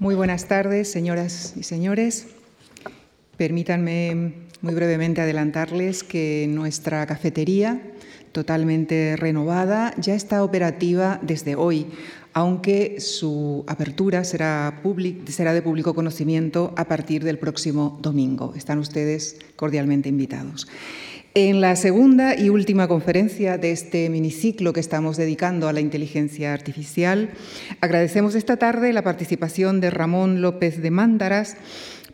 [0.00, 2.28] Muy buenas tardes, señoras y señores.
[3.36, 7.82] Permítanme muy brevemente adelantarles que nuestra cafetería,
[8.32, 11.88] totalmente renovada, ya está operativa desde hoy,
[12.32, 14.80] aunque su apertura será,
[15.26, 18.54] será, de público conocimiento a partir del próximo domingo.
[18.56, 20.66] Están ustedes cordialmente invitados.
[21.34, 26.52] En la segunda y última conferencia de este miniciclo que estamos dedicando a la inteligencia
[26.52, 27.30] artificial,
[27.80, 31.56] agradecemos esta tarde la participación de Ramón López de Mándaras,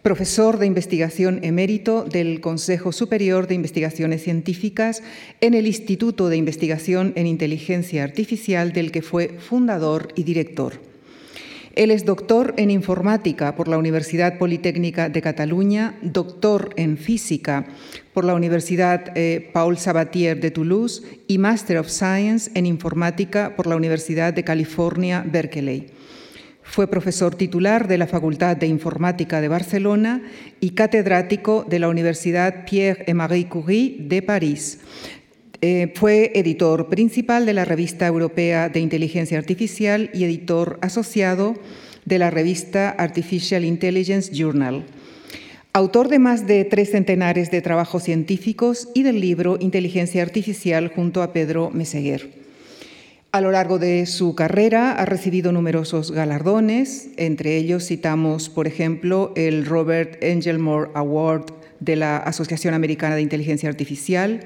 [0.03, 5.03] profesor de investigación emérito del Consejo Superior de Investigaciones Científicas
[5.41, 10.75] en el Instituto de Investigación en Inteligencia Artificial del que fue fundador y director.
[11.77, 17.67] Él es doctor en informática por la Universidad Politécnica de Cataluña, doctor en física
[18.15, 23.67] por la Universidad eh, Paul Sabatier de Toulouse y Master of Science en informática por
[23.67, 25.91] la Universidad de California, Berkeley.
[26.63, 30.23] Fue profesor titular de la Facultad de Informática de Barcelona
[30.61, 34.81] y catedrático de la Universidad Pierre et Marie Curie de París.
[35.63, 41.55] Eh, fue editor principal de la Revista Europea de Inteligencia Artificial y editor asociado
[42.05, 44.85] de la revista Artificial Intelligence Journal.
[45.73, 51.23] Autor de más de tres centenares de trabajos científicos y del libro Inteligencia Artificial junto
[51.23, 52.31] a Pedro Meseguer.
[53.33, 59.33] A lo largo de su carrera ha recibido numerosos galardones, entre ellos citamos, por ejemplo,
[59.37, 64.41] el Robert Engelmore Award de la Asociación Americana de Inteligencia Artificial,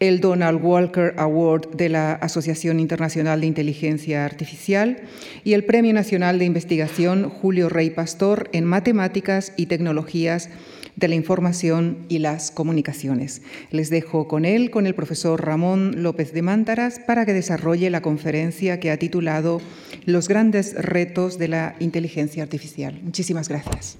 [0.00, 5.02] el Donald Walker Award de la Asociación Internacional de Inteligencia Artificial
[5.44, 10.48] y el Premio Nacional de Investigación Julio Rey Pastor en Matemáticas y Tecnologías
[10.96, 13.42] de la Información y las Comunicaciones.
[13.70, 18.00] Les dejo con él, con el profesor Ramón López de Mántaras, para que desarrolle la
[18.00, 19.60] conferencia que ha titulado
[20.06, 22.98] Los grandes retos de la inteligencia artificial.
[23.02, 23.98] Muchísimas gracias.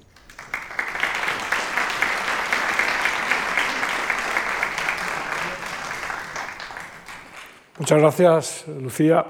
[7.79, 9.25] Muchas gracias, Lucía.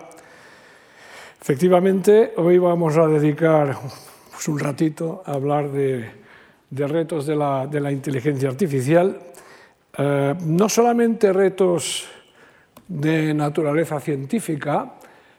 [1.39, 3.77] Efectivamente, hoy vamos a dedicar
[4.31, 6.09] pues, un ratito a hablar de,
[6.71, 9.19] retos de la, inteligencia artificial,
[9.95, 12.09] eh, no solamente retos
[12.87, 14.95] de naturaleza científica,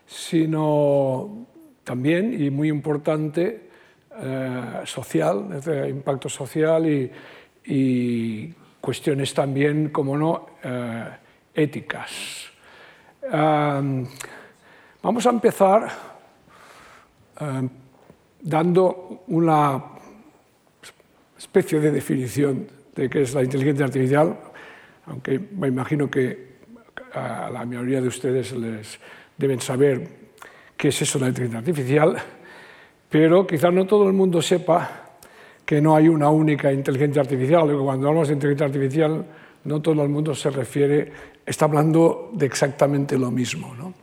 [0.06, 1.46] sino
[1.82, 3.68] también, y muy importante,
[4.16, 7.10] eh, social, impacto social
[7.66, 11.08] y, cuestiones también, como no, eh,
[11.54, 12.51] éticas
[13.30, 15.88] vamos a empezar
[18.40, 19.82] dando una
[21.38, 24.38] especie de definición de qué es la inteligencia artificial,
[25.06, 26.52] aunque me imagino que
[27.14, 28.98] a la mayoría de ustedes les
[29.36, 30.08] deben saber
[30.76, 32.16] qué es eso de la inteligencia artificial,
[33.08, 35.00] pero quizás no todo el mundo sepa
[35.64, 39.24] que no hay una única inteligencia artificial, que cuando hablamos de inteligencia artificial
[39.64, 41.12] no todo el mundo se refiere
[41.46, 43.74] está hablando de exactamente lo mismo.
[43.74, 43.94] ¿no?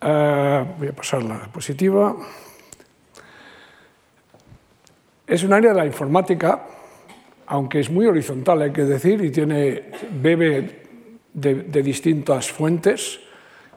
[0.00, 2.16] Uh, voy a pasar la diapositiva.
[5.26, 6.66] Es un área de la informática,
[7.46, 10.82] aunque es muy horizontal, hay que decir, y tiene, bebe
[11.32, 13.20] de, distintas fuentes,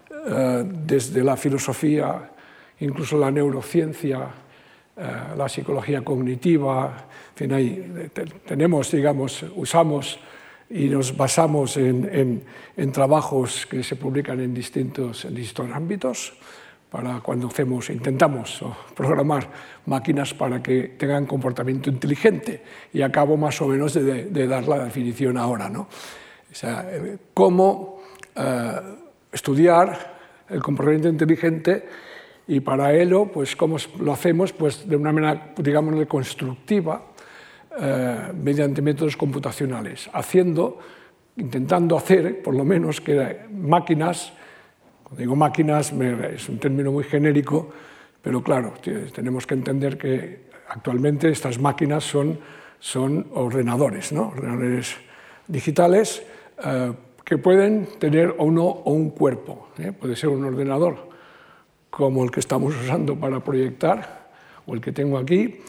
[0.10, 2.32] uh, desde la filosofía,
[2.80, 7.08] incluso la neurociencia, uh, la psicología cognitiva,
[8.46, 10.20] tenemos, digamos, usamos
[10.74, 12.44] y nos basamos en,
[12.78, 16.34] en, trabajos que se publican en distintos, en distintos ámbitos
[16.90, 18.64] para cuando hacemos, intentamos
[18.96, 19.50] programar
[19.86, 22.64] máquinas para que tengan comportamiento inteligente.
[22.94, 25.70] Y acabo más o menos de, dar la definición ahora.
[25.70, 25.82] ¿no?
[25.82, 26.86] O sea,
[27.34, 28.02] cómo
[28.36, 28.72] eh,
[29.32, 31.88] estudiar el comportamiento inteligente
[32.48, 37.11] y para ello, pues, cómo lo hacemos pues, de una manera, digamos, constructiva,
[37.80, 40.80] eh, mediante métodos computacionales, haciendo,
[41.38, 44.34] intentando hacer, por lo menos, que máquinas,
[45.04, 47.72] cuando digo máquinas es un término muy genérico,
[48.22, 48.74] pero claro,
[49.14, 52.40] tenemos que entender que actualmente estas máquinas son,
[52.80, 54.30] son ordenadores, ¿no?
[54.30, 54.96] ordenadores
[55.48, 56.24] digitales
[56.64, 56.94] eh,
[57.24, 59.70] que pueden tener o no o un cuerpo.
[59.80, 59.92] ¿eh?
[59.92, 61.10] Puede ser un ordenador
[61.90, 64.30] como el que estamos usando para proyectar,
[64.66, 65.60] o el que tengo aquí,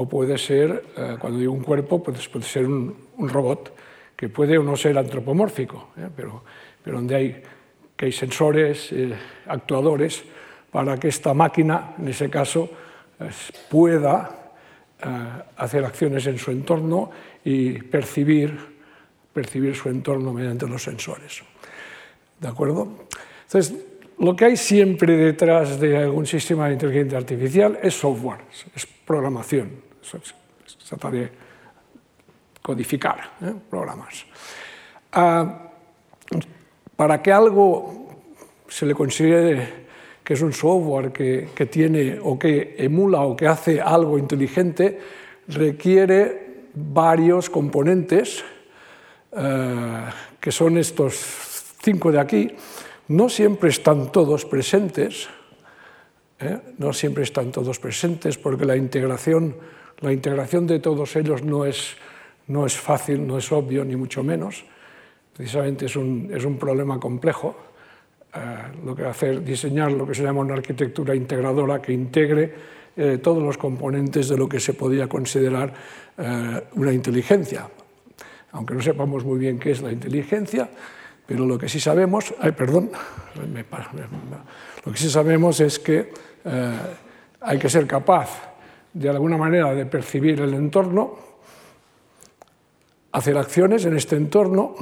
[0.00, 3.76] o puede ser, eh, cuando digo un cuerpo, pues puede ser un, robot
[4.16, 6.08] que puede o no ser antropomórfico, ¿eh?
[6.16, 6.42] pero,
[6.82, 7.42] pero donde hay,
[7.96, 9.12] que hay sensores, eh,
[9.46, 10.24] actuadores,
[10.70, 12.70] para que esta máquina, en ese caso,
[13.68, 14.36] pueda
[15.56, 17.10] hacer acciones en su entorno
[17.44, 18.56] y percibir,
[19.32, 21.42] percibir su entorno mediante los sensores.
[22.38, 23.06] ¿De acuerdo?
[23.42, 23.74] Entonces,
[24.18, 28.40] lo que hay siempre detrás de algún sistema de inteligencia artificial es software,
[28.74, 29.89] es programación.
[30.02, 30.18] Se
[30.88, 31.30] trata de
[32.62, 33.54] codificar ¿eh?
[33.68, 34.24] programas.
[35.12, 35.70] Ah,
[36.96, 38.08] para que algo
[38.68, 39.80] se le considere
[40.22, 45.00] que es un software que, que, tiene o que emula o que hace algo inteligente,
[45.48, 48.44] requiere varios componentes,
[49.32, 50.04] eh,
[50.38, 52.50] que son estos cinco de aquí.
[53.08, 55.28] No siempre están todos presentes,
[56.38, 56.58] ¿eh?
[56.78, 59.56] no siempre están todos presentes porque la integración,
[60.00, 61.96] la integración de todos ellos no es,
[62.48, 64.64] no es fácil, no es obvio, ni mucho menos.
[65.36, 67.56] Precisamente es un, es un problema complejo.
[68.32, 68.38] Eh,
[68.84, 72.54] lo que hacer diseñar lo que se llama una arquitectura integradora que integre
[72.96, 75.72] eh, todos los componentes de lo que se podría considerar
[76.16, 77.68] eh, una inteligencia.
[78.52, 80.68] Aunque no sepamos muy bien qué es la inteligencia,
[81.26, 82.90] pero lo que sí sabemos, ay, perdón,
[84.84, 86.10] lo que sí sabemos es que
[87.40, 88.49] hay que ser capaz
[88.92, 91.18] de alguna manera de percibir el entorno,
[93.12, 94.74] hacer acciones en este entorno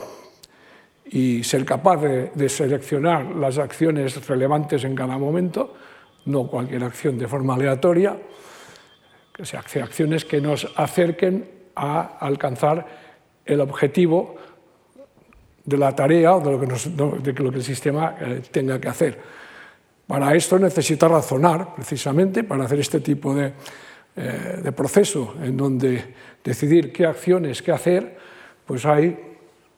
[1.10, 5.74] y ser capaz de, seleccionar las acciones relevantes en cada momento,
[6.26, 8.16] no cualquier acción de forma aleatoria,
[9.32, 12.86] que sea, acciones que nos acerquen a alcanzar
[13.44, 14.36] el objetivo
[15.64, 16.50] de la tarea o de
[17.32, 19.18] lo que, el sistema eh, tenga que hacer.
[20.06, 23.52] Para esto necesita razonar, precisamente, para hacer este tipo de,
[24.20, 26.02] eh, de proceso en donde
[26.42, 28.18] decidir qué acciones, qué hacer,
[28.66, 29.16] pues hay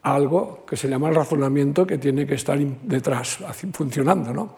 [0.01, 3.39] algo que se llama el razonamiento que tiene que estar detrás,
[3.73, 4.33] funcionando.
[4.33, 4.57] ¿no?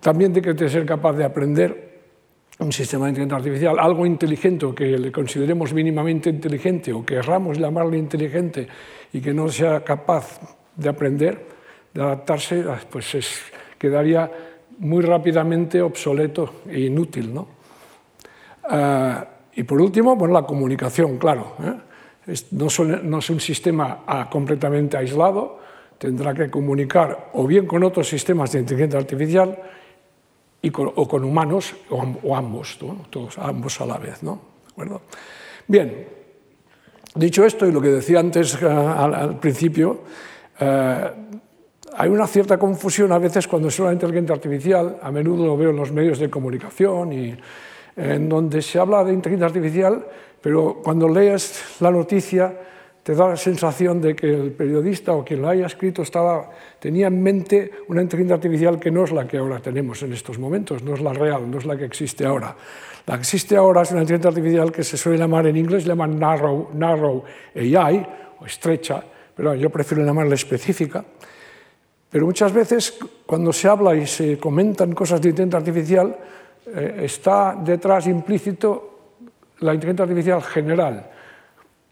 [0.00, 1.88] También tiene que ser capaz de aprender
[2.58, 7.14] un sistema de inteligencia artificial, algo inteligente o que le consideremos mínimamente inteligente o que
[7.14, 8.66] querramos llamarle inteligente
[9.12, 10.40] y que no sea capaz
[10.74, 11.46] de aprender,
[11.94, 13.42] de adaptarse, ah, pues es,
[13.78, 14.28] quedaría
[14.80, 17.32] muy rápidamente obsoleto e inútil.
[17.32, 17.57] ¿no?
[18.70, 19.24] Uh,
[19.54, 21.54] y por último, bueno, la comunicación, claro.
[21.62, 21.74] ¿eh?
[22.52, 25.58] no, es un sistema ah, completamente aislado,
[25.96, 29.58] tendrá que comunicar o bien con otros sistemas de inteligencia artificial
[30.60, 32.78] y o con humanos o, ambos,
[33.10, 34.22] todos ambos a la vez.
[34.22, 34.40] ¿no?
[34.70, 35.02] acuerdo?
[35.66, 36.06] Bien,
[37.14, 40.02] dicho esto y lo que decía antes ah, al, principio,
[40.60, 41.10] eh,
[41.96, 45.76] hay una cierta confusión a veces cuando de inteligencia artificial, a menudo lo veo en
[45.76, 47.36] los medios de comunicación y
[47.98, 50.06] en donde se habla de inteligencia artificial
[50.40, 52.54] pero cuando lees la noticia
[53.02, 57.06] te da la sensación de que el periodista o quien la haya escrito estaba, tenía
[57.06, 60.82] en mente una inteligencia artificial que no es la que ahora tenemos en estos momentos,
[60.82, 62.54] no es la real, no es la que existe ahora.
[63.06, 66.06] La que existe ahora es una inteligencia artificial que se suele llamar en inglés, llama
[66.06, 67.24] narrow, narrow
[67.56, 68.06] AI,
[68.40, 69.02] o estrecha,
[69.34, 71.02] pero yo prefiero llamarla específica.
[72.10, 76.16] Pero muchas veces cuando se habla y se comentan cosas de inteligencia artificial,
[76.74, 78.88] eh, está detrás implícito
[79.60, 81.10] la inteligencia artificial general,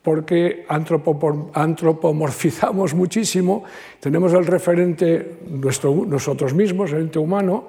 [0.02, 3.64] porque antropomorfizamos muchísimo,
[4.00, 7.67] tenemos el referente nuestro, nosotros mismos, el ente humano,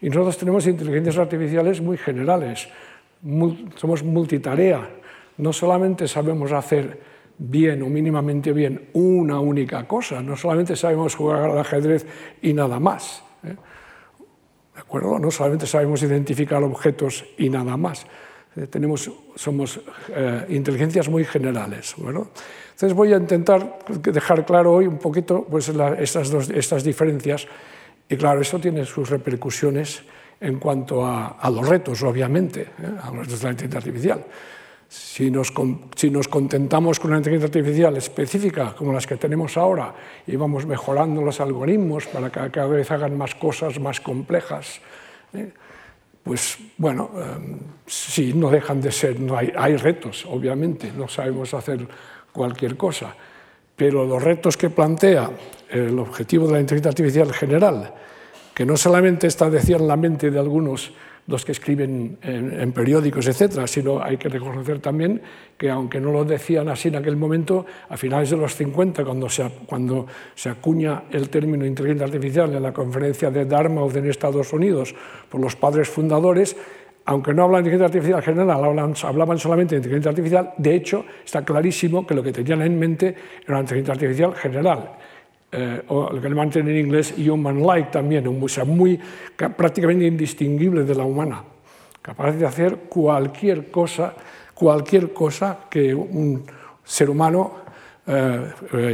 [0.00, 2.68] y nosotros tenemos inteligencias artificiales muy generales,
[3.76, 4.88] somos multitarea,
[5.38, 6.98] no solamente sabemos hacer
[7.36, 12.06] bien o mínimamente bien una única cosa, no solamente sabemos jugar al ajedrez
[12.42, 13.56] y nada más, ¿eh?
[14.90, 15.20] ¿De acuerdo?
[15.20, 18.04] No solamente sabemos identificar objetos y nada más,
[18.56, 21.94] eh, tenemos, somos eh, inteligencias muy generales.
[21.96, 22.30] Bueno,
[22.72, 27.46] entonces voy a intentar dejar claro hoy un poquito pues, estas, dos, estas diferencias
[28.08, 30.02] y claro, eso tiene sus repercusiones
[30.40, 32.90] en cuanto a, a los retos, obviamente, ¿eh?
[33.00, 34.24] a los retos de la inteligencia artificial.
[34.90, 35.52] Si nos,
[35.94, 39.94] si nos, contentamos con una inteligencia artificial específica como las que tenemos ahora
[40.26, 44.80] y vamos mejorando los algoritmos para que cada vez hagan más cosas más complejas,
[45.32, 45.52] ¿eh?
[46.24, 51.54] pues bueno, em, sí, no dejan de ser, no hay, hay retos, obviamente, no sabemos
[51.54, 51.86] hacer
[52.32, 53.14] cualquier cosa,
[53.76, 55.30] pero los retos que plantea
[55.70, 57.94] el objetivo de la inteligencia artificial general,
[58.52, 60.92] que no solamente está, decía, en la mente de algunos
[61.30, 65.22] los que escriben en, periódicos, etcétera, sino hay que reconocer también
[65.56, 69.28] que aunque no lo decían así en aquel momento, a finales de los 50, cuando
[69.28, 74.52] se, cuando se acuña el término inteligencia artificial en la conferencia de Dartmouth en Estados
[74.52, 74.94] Unidos
[75.28, 76.56] por los padres fundadores,
[77.04, 81.44] aunque no hablan de inteligencia artificial general, hablaban solamente de inteligencia artificial, de hecho está
[81.44, 84.90] clarísimo que lo que tenían en mente era la inteligencia artificial general
[85.52, 88.98] eh, o lo que llaman en inglés human-like también, o sea, muy,
[89.36, 91.42] prácticamente indistinguible de la humana,
[92.00, 94.14] capaz de hacer cualquier cosa,
[94.54, 96.44] cualquier cosa que un
[96.84, 97.60] ser humano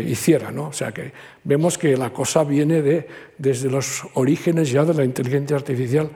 [0.05, 0.51] hiciera.
[0.51, 0.69] ¿no?
[0.69, 1.11] O sea que
[1.45, 3.09] vemos que la cosa viene de,
[3.39, 6.11] desde los orígenes ya de la inteligencia artificial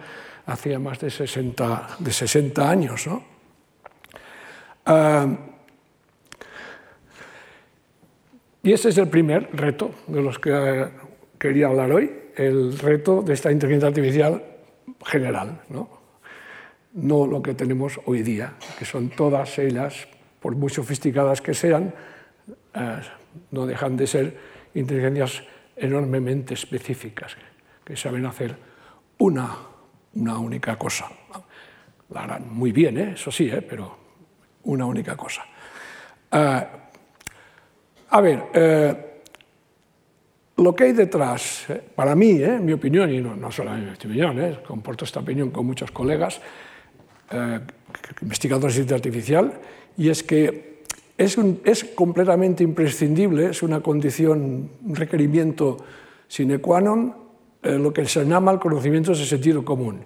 [0.45, 3.07] hacía más de 60, de 60 años.
[3.07, 3.23] ¿no?
[8.63, 10.89] Y ese es el primer reto de los que
[11.39, 14.43] quería hablar hoy, el reto de esta inteligencia artificial
[15.05, 15.89] general, no,
[16.93, 20.09] no lo que tenemos hoy día, que son todas ellas,
[20.41, 21.95] por muy sofisticadas que sean,
[22.75, 23.01] eh,
[23.51, 24.37] no dejan de ser
[24.75, 25.43] inteligencias
[25.77, 27.37] enormemente específicas,
[27.85, 28.57] que saben hacer
[29.19, 29.57] una,
[30.15, 31.11] una única cosa.
[32.11, 33.13] La harán muy bien, ¿eh?
[33.15, 33.63] eso sí, ¿eh?
[33.63, 33.97] pero
[34.65, 35.45] una única cosa.
[38.11, 39.11] A ver,
[40.61, 44.21] lo que hay detrás, eh, para mí, eh, mi opinión, y no, no solamente mi
[44.21, 46.39] opinión, eh, comporto esta opinión con muchos colegas,
[47.31, 47.61] eh,
[48.21, 49.53] investigadores de inteligencia artificial,
[49.97, 50.83] y es que
[51.17, 55.79] es, es, completamente imprescindible, es una condición, un requerimiento
[56.29, 57.17] sine qua non,
[57.63, 60.05] eh, lo que se llama el conocimiento de sentido común.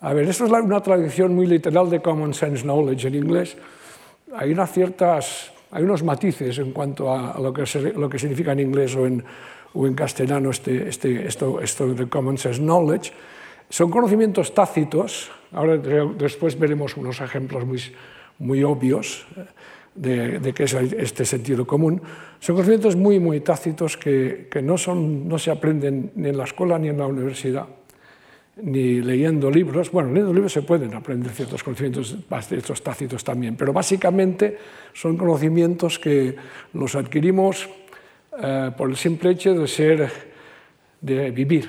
[0.00, 3.56] A ver, esto es una traducción muy literal de common sense knowledge en inglés.
[4.34, 8.52] Hay unas ciertas, hay unos matices en cuanto a lo que, se, lo que significa
[8.52, 9.24] en inglés o en,
[9.74, 13.10] o en castellano este, este, esto, esto de Common Sense Knowledge,
[13.68, 17.82] son conocimientos tácitos, ahora después veremos unos ejemplos muy,
[18.38, 19.44] muy obvios eh,
[19.96, 22.00] de, de qué es este sentido común,
[22.38, 26.44] son conocimientos muy, muy tácitos que, que no, son, no se aprenden ni en la
[26.44, 27.66] escuela ni en la universidad,
[28.56, 29.90] ni leyendo libros.
[29.90, 32.16] Bueno, leyendo libros se pueden aprender ciertos conocimientos
[32.50, 34.58] estos tácitos también, pero básicamente
[34.92, 36.36] son conocimientos que
[36.72, 37.68] los adquirimos
[38.40, 40.10] eh, por el simple hecho de ser,
[41.00, 41.68] de vivir,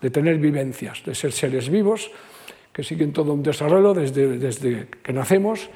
[0.00, 2.10] de tener vivencias, de ser seres vivos
[2.72, 5.70] que siguen todo un desarrollo desde, desde que nacemos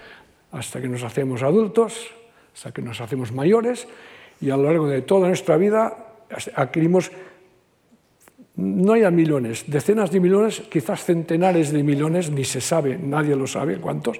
[0.50, 2.10] hasta que nos hacemos adultos,
[2.54, 3.86] hasta que nos hacemos mayores
[4.40, 6.16] y a lo largo de toda nuestra vida
[6.56, 7.12] adquirimos,
[8.58, 13.36] no hay a millones, decenas de millones, quizás centenares de millones, ni se sabe, nadie
[13.36, 14.18] lo sabe cuántos,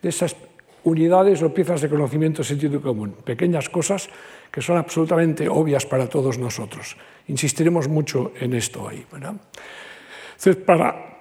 [0.00, 0.36] de esas
[0.84, 4.08] unidades o piezas de conocimiento sentido común, pequeñas cosas
[4.46, 6.96] que son absolutamente obvias para todos nosotros.
[7.26, 9.04] Insistiremos mucho en esto hoy.
[9.10, 10.56] Entonces,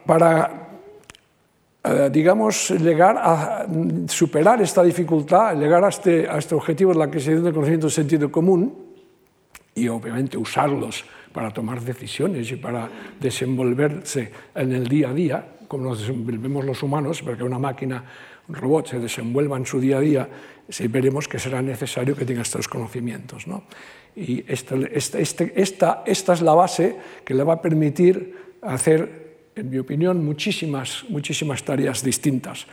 [0.06, 0.70] para,
[1.84, 3.66] eh, digamos, llegar a
[4.08, 7.94] superar esta dificultad, llegar a este, a este objetivo de la adquisición del conocimiento de
[7.94, 8.86] sentido común,
[9.74, 11.06] y obviamente usarlos
[11.40, 16.84] para tomar decisiones y para desenvolverse en el día a día, como nos desenvolvemos los
[16.84, 18.04] humanos, porque una máquina
[18.50, 20.28] un robot se desenvuelva en su día a día,
[20.90, 23.48] veremos que será necesario que tenga estos conocimientos.
[23.48, 23.64] ¿no?
[24.18, 25.22] Y esta, este,
[25.56, 31.06] esta, esta es la base que le va a permitir hacer, en mi opinión, muchísimas,
[31.08, 32.68] muchísimas tareas distintas.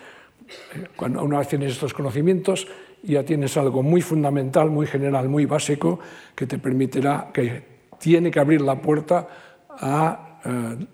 [0.96, 2.66] Cuando una vez tienes estos conocimientos,
[3.04, 6.00] ya tienes algo muy fundamental, muy general, muy básico,
[6.34, 9.26] que te permitirá, que tiene que abrir la puerta
[9.68, 10.86] a eh,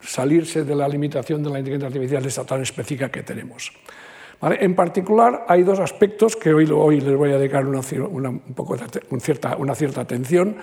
[0.00, 3.72] salirse de la limitación de la inteligencia artificial esta tan específica que tenemos.
[4.42, 8.76] En particular, hay dos aspectos que hoy, hoy les voy a dedicar una, un poco
[9.10, 10.56] un cierta, una cierta atención,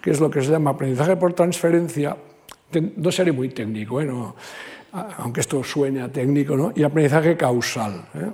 [0.00, 2.16] que es lo que se llama aprendizaje por transferencia.
[2.96, 4.10] No seré muy técnico, ¿eh?
[5.18, 6.72] aunque esto suene a técnico, ¿no?
[6.74, 8.08] y aprendizaje causal.
[8.14, 8.30] ¿eh?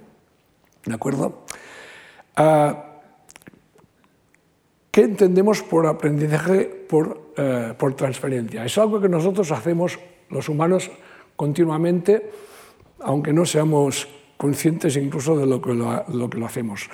[0.84, 1.46] ¿De acuerdo?
[2.36, 2.91] Ah,
[4.92, 8.62] ¿Qué entendemos por aprendizaje por, eh, por transferencia?
[8.66, 10.90] Es algo que nosotros hacemos los humanos
[11.34, 12.30] continuamente,
[13.00, 14.06] aunque no seamos
[14.36, 16.90] conscientes incluso de lo que lo, lo que lo hacemos.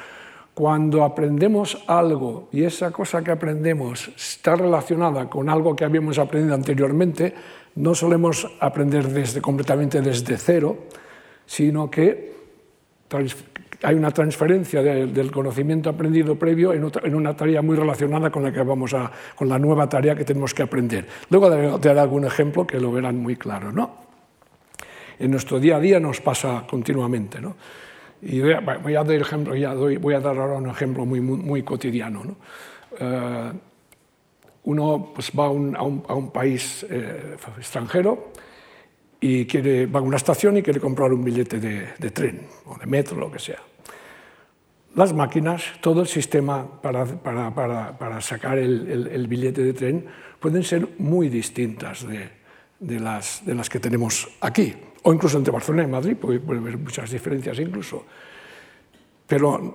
[0.54, 6.54] Cuando aprendemos algo y esa cosa que aprendemos está relacionada con algo que habíamos aprendido
[6.54, 7.34] anteriormente,
[7.74, 10.86] no solemos aprender desde, completamente desde cero,
[11.46, 12.32] sino que
[13.82, 18.52] hay una transferencia de, del conocimiento aprendido previo en, una tarea muy relacionada con la,
[18.52, 21.06] que vamos a, con la nueva tarea que tenemos que aprender.
[21.30, 23.70] Luego te daré algún ejemplo que lo verán muy claro.
[23.70, 24.08] ¿no?
[25.18, 27.40] en nuestro día a día nos pasa continuamente.
[27.40, 27.56] ¿no?
[28.22, 32.24] Voy a, dar ahora un ejemplo muy, muy, cotidiano.
[32.24, 32.36] ¿no?
[33.00, 33.52] Uh,
[34.64, 38.32] uno pues, va a un país eh, extranjero
[39.20, 42.76] y quiere, va a una estación y quiere comprar un billete de, de tren o
[42.76, 43.67] de metro, lo que sea.
[44.94, 47.54] Las máquinas, todo el sistema para, para,
[47.98, 50.06] para, sacar el, el, billete de tren
[50.40, 52.30] pueden ser muy distintas de,
[52.80, 56.60] de, las, de las que tenemos aquí o incluso entre Barcelona y Madrid, puede, puede
[56.60, 58.04] haber muchas diferencias incluso.
[59.28, 59.74] Pero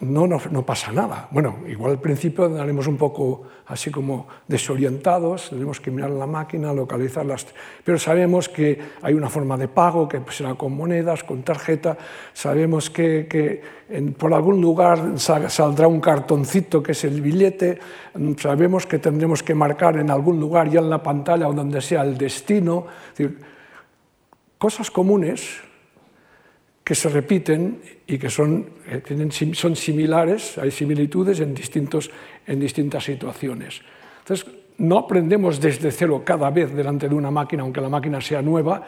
[0.00, 1.28] no, no, pasa nada.
[1.30, 6.72] Bueno, igual al principio daremos un poco así como desorientados, tenemos que mirar la máquina,
[6.72, 7.46] localizarlas,
[7.84, 11.96] pero sabemos que hay una forma de pago que será con monedas, con tarjeta,
[12.32, 13.62] sabemos que, que
[14.18, 17.78] por algún lugar saldrá un cartoncito que es el billete,
[18.36, 22.02] sabemos que tendremos que marcar en algún lugar ya en la pantalla o donde sea
[22.02, 22.86] el destino,
[24.58, 25.67] cosas comunes
[26.88, 32.10] que se repiten y que son, eh, tienen, son similares, hay similitudes en, distintos,
[32.46, 33.82] en distintas situaciones.
[34.20, 34.46] Entonces,
[34.78, 38.82] no aprendemos desde cero cada vez delante de una máquina, aunque la máquina sea nueva,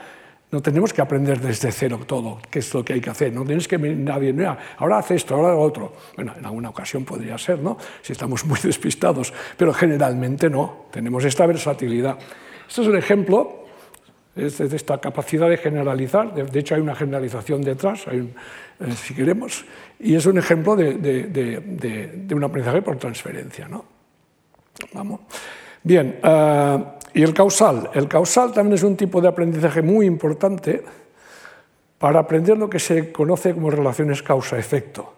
[0.50, 3.34] no tenemos que aprender desde cero todo, qué es lo que hay que hacer.
[3.34, 5.92] No tienes que nadie, mira, ahora hace esto, ahora lo otro.
[6.16, 7.76] Bueno, en alguna ocasión podría ser, ¿no?
[8.00, 10.86] Si estamos muy despistados, pero generalmente no.
[10.90, 12.16] Tenemos esta versatilidad.
[12.66, 13.59] Esto es un ejemplo
[14.36, 16.34] es de esta capacidad de generalizar.
[16.34, 18.26] De, hecho, hay una generalización detrás, eh,
[18.94, 19.64] si queremos,
[19.98, 23.68] y es un ejemplo de, de, un aprendizaje por transferencia.
[23.68, 23.84] ¿no?
[24.92, 25.20] Vamos.
[25.82, 26.84] Bien, eh,
[27.14, 27.90] y el causal.
[27.94, 30.82] El causal también es un tipo de aprendizaje muy importante
[31.98, 35.14] para aprender lo que se conoce como relaciones causa-efecto.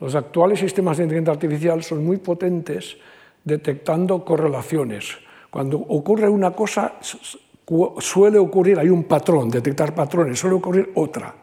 [0.00, 2.96] Los actuales sistemas de inteligencia artificial son muy potentes
[3.44, 5.18] detectando correlaciones.
[5.50, 6.94] Cuando ocurre una cosa,
[7.98, 11.34] suele ocurrir, hay un patrón, detectar patrones, suele ocurrir otra.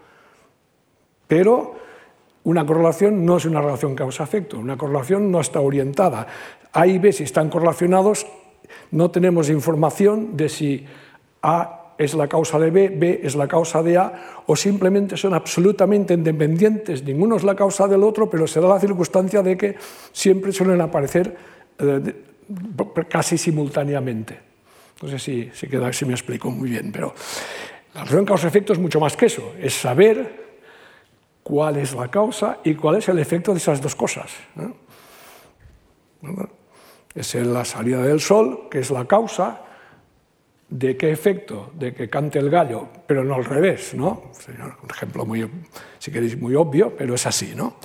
[1.27, 1.75] Pero
[2.43, 6.27] una correlación no es una relación causa-efecto, una correlación no está orientada.
[6.73, 8.27] A y B, si están correlacionados,
[8.91, 10.85] no tenemos información de si
[11.41, 15.33] A es la causa de B, B es la causa de A, o simplemente son
[15.33, 19.75] absolutamente independientes, ninguno es la causa del otro, pero se da la circunstancia de que
[20.11, 21.35] siempre suelen aparecer
[21.77, 22.15] eh,
[23.07, 24.50] casi simultáneamente.
[25.01, 27.13] No sé si, queda, si me explico muy bien, pero
[27.93, 30.41] la relación causa-efecto es mucho más que eso, es saber
[31.43, 34.31] cuál es la causa y cuál es el efecto de esas dos cosas.
[37.15, 39.61] Es la salida del sol, que es la causa,
[40.69, 44.31] de qué efecto, de que cante el gallo, pero no al revés, ¿no?
[44.47, 45.49] Un ejemplo muy,
[45.99, 47.75] si queréis, muy obvio, pero es así, ¿no?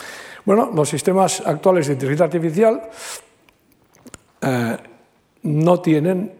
[0.44, 2.88] Bueno, los sistemas actuales de inteligencia artificial
[4.40, 4.76] eh,
[5.42, 6.32] no tienen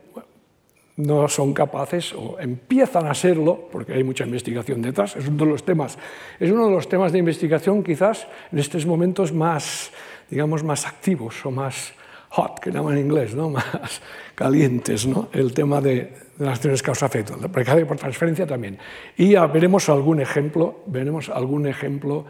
[0.97, 5.51] no son capaces o empiezan a serlo, porque hay mucha investigación detrás, es uno de
[5.51, 5.99] los temas,
[6.41, 9.91] es uno de los temas de investigación quizás en estos momentos más,
[10.31, 11.93] digamos, más activos o más
[12.31, 13.51] hot, que llaman en inglés, ¿no?
[13.51, 14.01] más
[14.35, 15.29] calientes, ¿no?
[15.33, 18.79] el tema de, las acciones causa-efecto, la por transferencia también.
[19.17, 22.27] Y ya veremos algún ejemplo, veremos algún ejemplo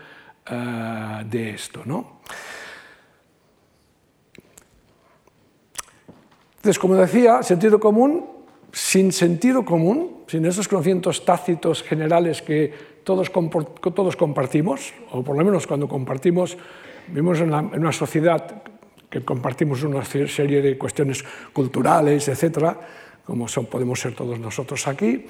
[0.50, 1.82] uh, de esto.
[1.84, 2.20] ¿no?
[6.56, 8.35] Entonces, como decía, sentido común
[8.76, 15.42] sin sentido común, sin esos conocimientos tácitos generales que todos, todos compartimos, o por lo
[15.42, 16.58] menos cuando compartimos,
[17.08, 18.62] vivimos en, una sociedad
[19.08, 22.78] que compartimos una serie de cuestiones culturales, etcétera,
[23.24, 25.24] como son, podemos ser todos nosotros aquí,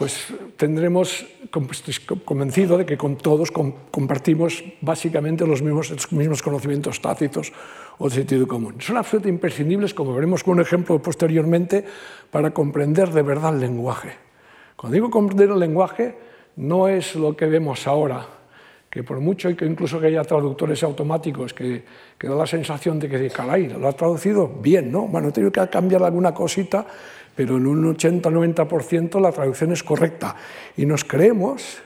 [0.00, 1.26] pues tendremos
[2.24, 7.52] convencido de que con todos compartimos básicamente los mismos, los mismos conocimientos tácitos
[7.98, 8.80] o de sentido común.
[8.80, 11.84] Son absolutamente imprescindibles, como veremos con un ejemplo posteriormente,
[12.30, 14.16] para comprender de verdad el lenguaje.
[14.74, 16.16] Cuando digo comprender el lenguaje,
[16.56, 18.26] no es lo que vemos ahora,
[18.88, 21.84] que por mucho que incluso que haya traductores automáticos que,
[22.16, 25.08] que da la sensación de que, caray, lo ha traducido bien, ¿no?
[25.08, 26.86] Bueno, tengo que cambiar alguna cosita,
[27.40, 30.36] pero en un 80-90% la traducción es correcta.
[30.76, 31.80] Y nos creemos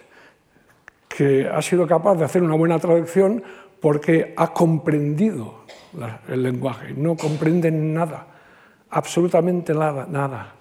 [1.07, 3.41] que ha sido capaz de hacer una buena traducción
[3.79, 5.65] porque ha comprendido
[6.27, 8.27] el lenguaje, no comprenden nada,
[8.91, 10.57] absolutamente nada, nada,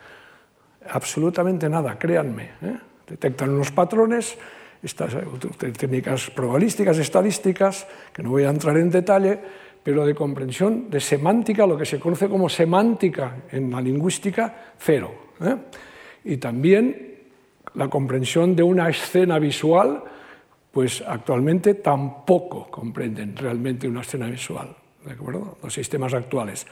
[0.87, 2.51] absolutamente nada, créanme.
[2.61, 2.77] ¿eh?
[3.07, 4.37] Detectan unos patrones,
[4.83, 5.17] estas
[5.57, 9.39] técnicas probabilísticas, estadísticas, que no voy a entrar en detalle,
[9.83, 15.11] pero de comprensión, de semántica, lo que se conoce como semántica en la lingüística, cero.
[15.41, 15.57] ¿eh?
[16.23, 17.19] Y también
[17.75, 20.03] la comprensión de una escena visual,
[20.71, 25.57] pues actualmente tampoco comprenden realmente una escena visual, ¿de acuerdo?
[25.61, 26.65] Los sistemas actuales.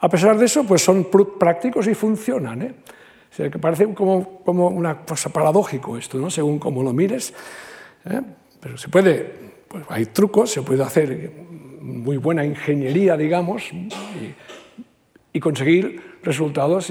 [0.00, 2.62] A pesar de eso, pues son prácticos y funcionan.
[2.62, 2.74] ¿eh?
[3.30, 6.30] O sea, que parece como, como una cosa paradójico esto, ¿no?
[6.30, 7.34] según cómo lo mires.
[8.04, 8.20] ¿eh?
[8.60, 9.32] Pero se puede,
[9.68, 11.32] pues hay trucos, se puede hacer
[11.86, 13.70] muy buena ingeniería, digamos,
[15.32, 16.90] y, conseguir resultados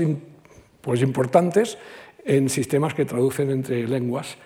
[0.81, 1.77] pues, importantes
[2.23, 4.37] en sistemas que traducen entre lenguas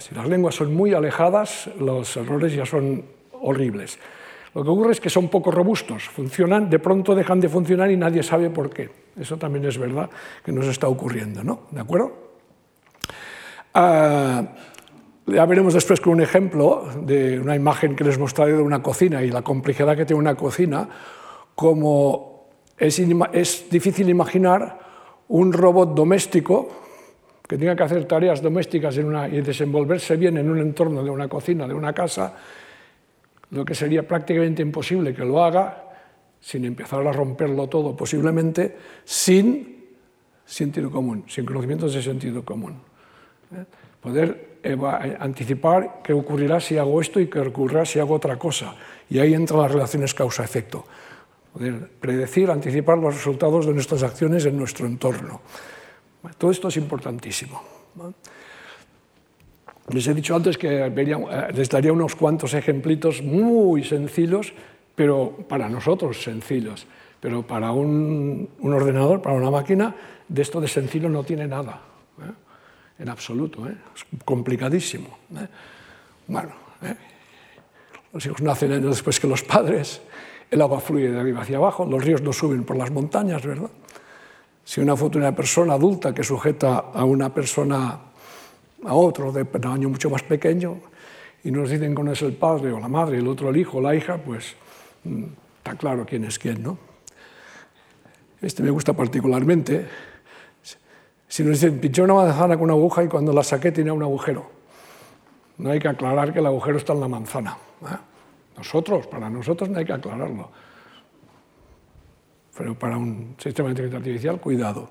[0.00, 3.98] si las lenguas son muy alejadas, los errores ya son horribles.
[4.54, 7.96] Lo que ocurre es que son poco robustos, funcionan, de pronto dejan de funcionar y
[7.96, 8.88] nadie sabe por qué.
[9.18, 10.08] Eso también es verdad
[10.44, 11.62] que nos está ocurriendo, ¿no?
[11.70, 12.12] ¿De acuerdo?
[13.74, 14.42] Ah,
[15.26, 19.22] Ya veremos después con un ejemplo de una imagen que les mostraré de una cocina
[19.22, 20.86] y la complejidad que tiene una cocina,
[21.54, 22.98] como es,
[23.32, 24.78] es difícil imaginar
[25.28, 26.68] un robot doméstico
[27.48, 31.10] que tenga que hacer tareas domésticas en una, y desenvolverse bien en un entorno de
[31.10, 32.34] una cocina, de una casa,
[33.50, 35.84] lo que sería prácticamente imposible que lo haga
[36.40, 39.84] sin empezar a romperlo todo posiblemente, sin
[40.44, 42.76] sentido común, sin conocimientos de sentido común.
[44.04, 44.60] Poder
[45.18, 48.76] anticipar qué ocurrirá si hago esto y qué ocurrirá si hago otra cosa.
[49.08, 50.84] Y ahí entran las relaciones causa-efecto.
[51.54, 55.40] Poder predecir, anticipar los resultados de nuestras acciones en nuestro entorno.
[56.36, 57.62] Todo esto es importantísimo.
[59.88, 64.52] Les he dicho antes que eh, les daría unos cuantos ejemplitos muy sencillos,
[64.94, 66.86] pero para nosotros sencillos.
[67.20, 69.94] Pero para un, ordenador, para una máquina,
[70.28, 71.80] de esto de sencillo no tiene nada.
[72.20, 72.43] ¿eh?
[72.98, 73.66] En absoluto.
[73.68, 73.76] ¿eh?
[73.94, 75.18] Es complicadísimo.
[76.26, 76.52] Bueno,
[78.12, 80.00] los hijos nacen años después que los padres,
[80.50, 83.70] el agua fluye de arriba hacia abajo, los ríos no suben por las montañas, ¿verdad?
[84.64, 87.98] Si una foto de una persona adulta que sujeta a una persona,
[88.84, 90.78] a otro de tamaño mucho más pequeño,
[91.42, 93.78] y nos dicen que uno es el padre o la madre, el otro el hijo
[93.78, 94.54] o la hija, pues
[95.04, 95.24] mm,
[95.58, 96.78] está claro quién es quién, ¿no?
[98.40, 99.86] Este me gusta particularmente.
[101.34, 104.04] Si nos dicen, pinché una manzana con una aguja y cuando la saqué tenía un
[104.04, 104.46] agujero.
[105.58, 107.58] No hay que aclarar que el agujero está en la manzana.
[107.82, 107.96] ¿eh?
[108.56, 110.48] Nosotros, para nosotros no hay que aclararlo
[112.56, 114.88] pero para un sistema de inteligencia artificial, cuidado.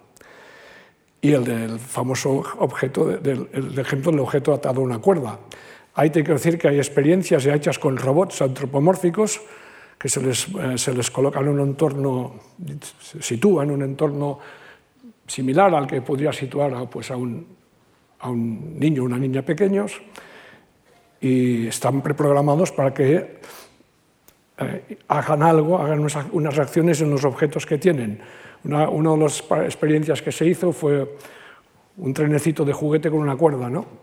[1.21, 5.39] Y el del famoso objeto, del, el ejemplo del objeto atado a una cuerda.
[5.95, 9.39] Ahí te quiero decir que hay experiencias hechas con robots antropomórficos
[9.97, 12.34] que se les, eh, se les coloca en un entorno,
[12.99, 14.39] se sitúa en un entorno
[15.27, 17.47] similar al que podría situar a, pues, a, un,
[18.79, 20.01] niño o una niña pequeños
[21.19, 23.39] y están preprogramados para que
[24.57, 28.19] eh, hagan algo, hagan unas, reacciones en los objetos que tienen.
[28.63, 31.17] Una, de las experiencias que se hizo fue
[31.97, 34.02] un trenecito de juguete con una cuerda, ¿no?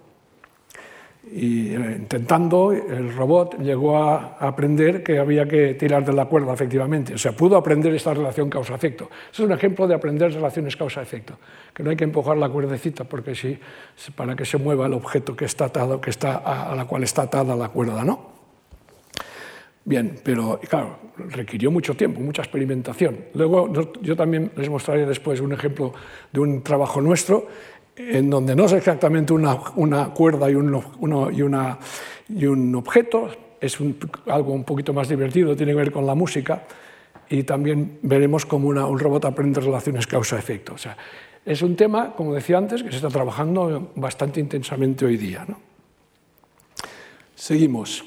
[1.33, 6.53] Y eh, intentando, el robot llegó a aprender que había que tirar de la cuerda,
[6.53, 7.15] efectivamente.
[7.15, 9.09] O sea, pudo aprender esta relación causa-efecto.
[9.33, 11.35] Es un ejemplo de aprender relaciones causa-efecto,
[11.73, 13.59] que no hay que empujar la cuerdecita porque sí,
[14.17, 17.05] para que se mueva el objeto que está atado, que está a, a la cual
[17.05, 18.31] está atada la cuerda, ¿no?
[19.85, 23.17] Bien, pero claro, requirió mucho tiempo, mucha experimentación.
[23.35, 25.93] Luego yo también les mostraré después un ejemplo
[26.33, 27.47] de un trabajo nuestro
[27.97, 29.57] en donde no es exactamente una,
[30.15, 30.75] cuerda y un,
[32.75, 33.29] objeto,
[33.61, 33.79] es
[34.27, 36.63] algo un poquito más divertido, tiene que ver con la música
[37.29, 40.75] y también veremos cómo un robot aprende relaciones causa-efecto.
[40.75, 40.97] O sea,
[41.45, 45.47] es un tema, como decía antes, que se está trabajando bastante intensamente hoy día.
[47.35, 48.05] Seguimos.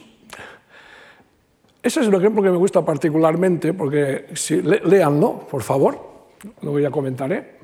[1.82, 6.14] Ese es un ejemplo que me gusta particularmente, porque si, léanlo, por favor,
[6.62, 7.58] lo ya comentaré,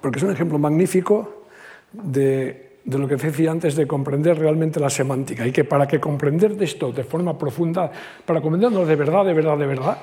[0.00, 1.44] porque es un ejemplo magnífico
[1.92, 6.00] de, de, lo que decía antes de comprender realmente la semántica, y que para que
[6.00, 7.90] comprender esto de forma profunda,
[8.24, 9.98] para comprenderlo de verdad, de verdad, de verdad,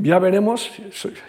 [0.00, 0.70] ya veremos,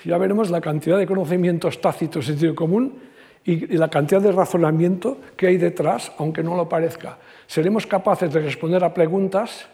[0.06, 3.00] ya veremos la cantidad de conocimientos tácitos en sentido común
[3.44, 7.18] y la cantidad de razonamiento que hay detrás, aunque no lo parezca
[7.50, 9.66] seremos capaces de responder a preguntas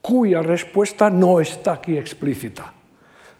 [0.00, 2.72] cuya respuesta no está aquí explícita.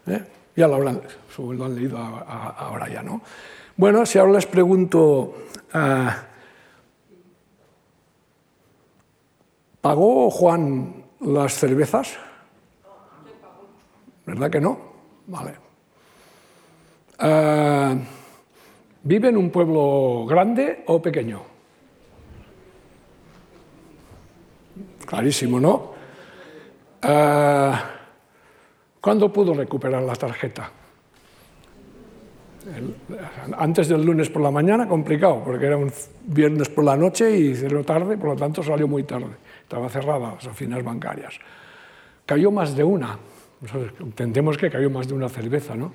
[0.05, 0.21] ¿Eh?
[0.55, 1.01] Ya lo, habrán,
[1.37, 3.21] han leído ahora ya, ¿no?
[3.77, 5.33] Bueno, si ahora les pregunto,
[5.73, 6.09] eh,
[9.79, 12.17] ¿pagó Juan las cervezas?
[14.25, 14.77] ¿Verdad que no?
[15.27, 15.53] Vale.
[17.19, 18.05] Eh,
[19.03, 21.41] ¿Vive en un pueblo grande o pequeño?
[25.05, 25.91] Clarísimo, ¿no?
[27.01, 27.73] Eh,
[29.01, 30.71] ¿Cuándo pudo recuperar la tarjeta?
[33.57, 35.91] antes del lunes por la mañana, complicado, porque era un
[36.27, 39.31] viernes por la noche y cerró tarde, por lo tanto salió muy tarde.
[39.63, 41.39] Estaba cerrada las oficinas bancarias.
[42.25, 43.17] Cayó más de una.
[43.99, 45.91] Entendemos que cayó más de una cerveza, ¿no?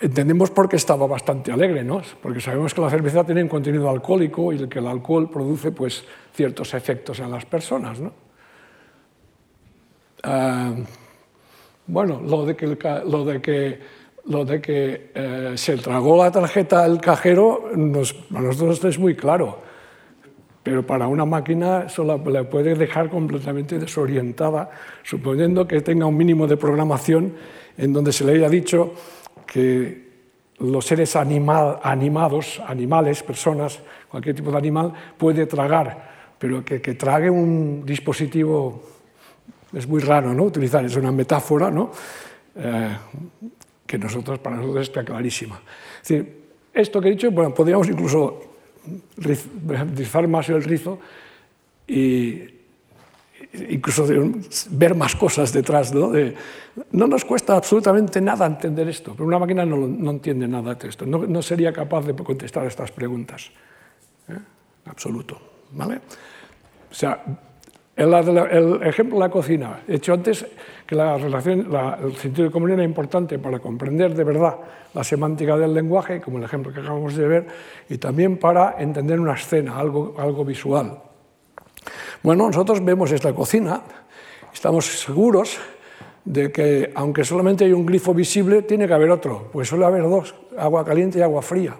[0.00, 2.00] Entendemos por qué estaba bastante alegre, ¿no?
[2.22, 6.04] porque sabemos que la cerveza tiene un contenido alcohólico y que el alcohol produce pues,
[6.32, 8.00] ciertos efectos en las personas.
[8.00, 8.12] ¿no?
[10.22, 10.72] Ah,
[11.86, 13.78] bueno, lo de que, lo de que,
[14.26, 19.58] lo de que se tragó la tarjeta al cajero, nos, a nosotros es muy claro,
[20.62, 24.70] pero para una máquina eso la, puede dejar completamente desorientada,
[25.02, 27.34] suponiendo que tenga un mínimo de programación
[27.76, 28.92] en donde se le haya dicho
[29.46, 30.10] que
[30.58, 37.82] los seres animados, animales, personas, cualquier tipo de animal, puede tragar, pero que, trague un
[37.86, 38.82] dispositivo
[39.72, 40.44] es muy raro ¿no?
[40.44, 41.90] utilizar, es una metáfora ¿no?
[42.56, 42.96] Eh,
[43.86, 45.60] que nosotros, para nosotros está clarísima.
[46.72, 48.40] Esto que he dicho, bueno, podríamos incluso
[49.16, 50.98] rizar más el rizo
[51.86, 52.44] y
[53.68, 54.06] incluso
[54.70, 55.92] ver más cosas detrás.
[55.92, 56.12] ¿no?
[56.92, 60.88] no nos cuesta absolutamente nada entender esto, pero una máquina no, no entiende nada de
[60.88, 63.50] esto, no, no, sería capaz de contestar estas preguntas.
[64.28, 64.38] ¿eh?
[64.86, 65.50] Absoluto.
[65.72, 66.00] ¿vale?
[66.90, 67.22] O sea,
[68.00, 70.46] el, el, ejemplo de la cocina, he hecho antes
[70.86, 71.68] que la relación,
[72.02, 74.56] el sentido de comunión era importante para comprender de verdad
[74.94, 77.46] la semántica del lenguaje, como el ejemplo que acabamos de ver,
[77.90, 80.98] y también para entender una escena, algo, algo visual.
[82.22, 83.82] Bueno, nosotros vemos esta cocina,
[84.52, 85.58] estamos seguros
[86.24, 90.02] de que, aunque solamente hay un grifo visible, tiene que haber otro, pues suele haber
[90.02, 91.76] dos, agua caliente y agua fría.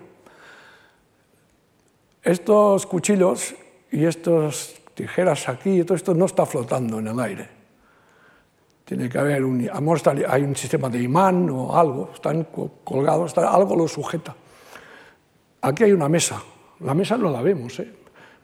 [2.23, 3.55] Estos cuchillos
[3.91, 7.49] y estas tijeras aquí, todo esto no está flotando en el aire.
[8.85, 9.69] Tiene que haber un,
[10.29, 12.49] hay un sistema de imán o algo, están
[12.85, 14.35] colgados, algo lo sujeta.
[15.63, 16.43] Aquí hay una mesa,
[16.81, 17.93] la mesa no la vemos, ¿eh?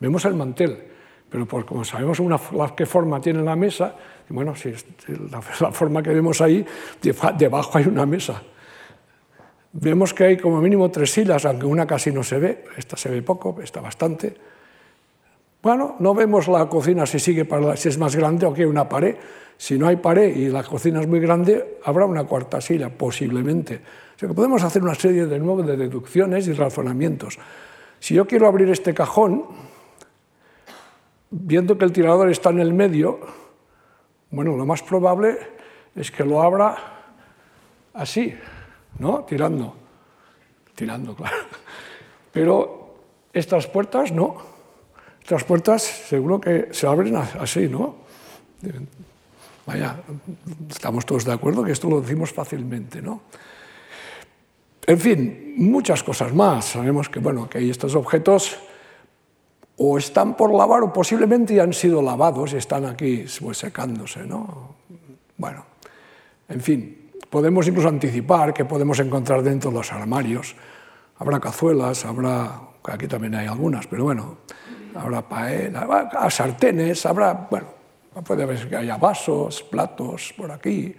[0.01, 0.92] vemos el mantel
[1.29, 2.38] pero por, como sabemos una,
[2.77, 3.95] qué forma tiene la mesa,
[4.29, 4.71] bueno, si
[5.31, 6.64] la, la forma que vemos ahí,
[7.37, 8.42] debajo hay una mesa.
[9.73, 13.11] Vemos que hay como mínimo tres hilas, aunque una casi no se ve, esta se
[13.11, 14.37] ve poco, esta bastante.
[15.62, 18.88] Bueno, no vemos la cocina si, sigue para si es más grande o que una
[18.88, 19.16] pared.
[19.57, 23.81] Si no hay pared y la cocina es muy grande, habrá una cuarta silla, posiblemente.
[24.14, 27.38] O sea que podemos hacer una serie de nuevo de deducciones y razonamientos.
[27.99, 29.45] Si yo quiero abrir este cajón,
[31.31, 33.21] viendo que el tirador está en el medio,
[34.31, 35.38] bueno, lo más probable
[35.95, 36.77] es que lo abra
[37.95, 38.35] así,
[38.99, 39.25] ¿no?
[39.25, 39.75] Tirando,
[40.75, 41.37] tirando, claro.
[42.33, 42.95] Pero
[43.33, 44.56] estas puertas no.
[45.27, 47.97] Estas puertas seguro que se abren así, ¿no?
[49.67, 49.97] Vaya,
[50.71, 53.23] estamos todos de acuerdo que esto lo decimos fácilmente, ¿no?
[54.87, 56.67] En fin, muchas cosas más.
[56.67, 58.57] Sabemos que, bueno, que hay estos objetos
[59.77, 64.25] o están por lavar o posiblemente ya han sido lavados y están aquí pues, secándose.
[64.25, 64.77] ¿no?
[65.37, 65.67] Bueno,
[66.49, 70.55] en fin, podemos incluso anticipar que podemos encontrar dentro de los armarios.
[71.19, 74.47] Habrá cazuelas, habrá, aquí también hay algunas, pero bueno,
[74.99, 77.67] habrá paella, sartenes, habrá, bueno,
[78.25, 80.95] puede haber que haya vasos, platos por aquí.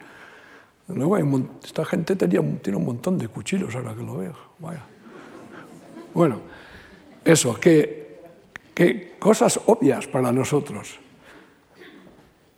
[0.90, 1.24] Luego hay
[1.64, 4.36] esta gente tenía, tiene un montón de cuchillos ahora que lo veo.
[6.14, 6.40] Bueno,
[7.26, 8.08] eso, que
[8.78, 11.00] que cosas obvias para nosotros.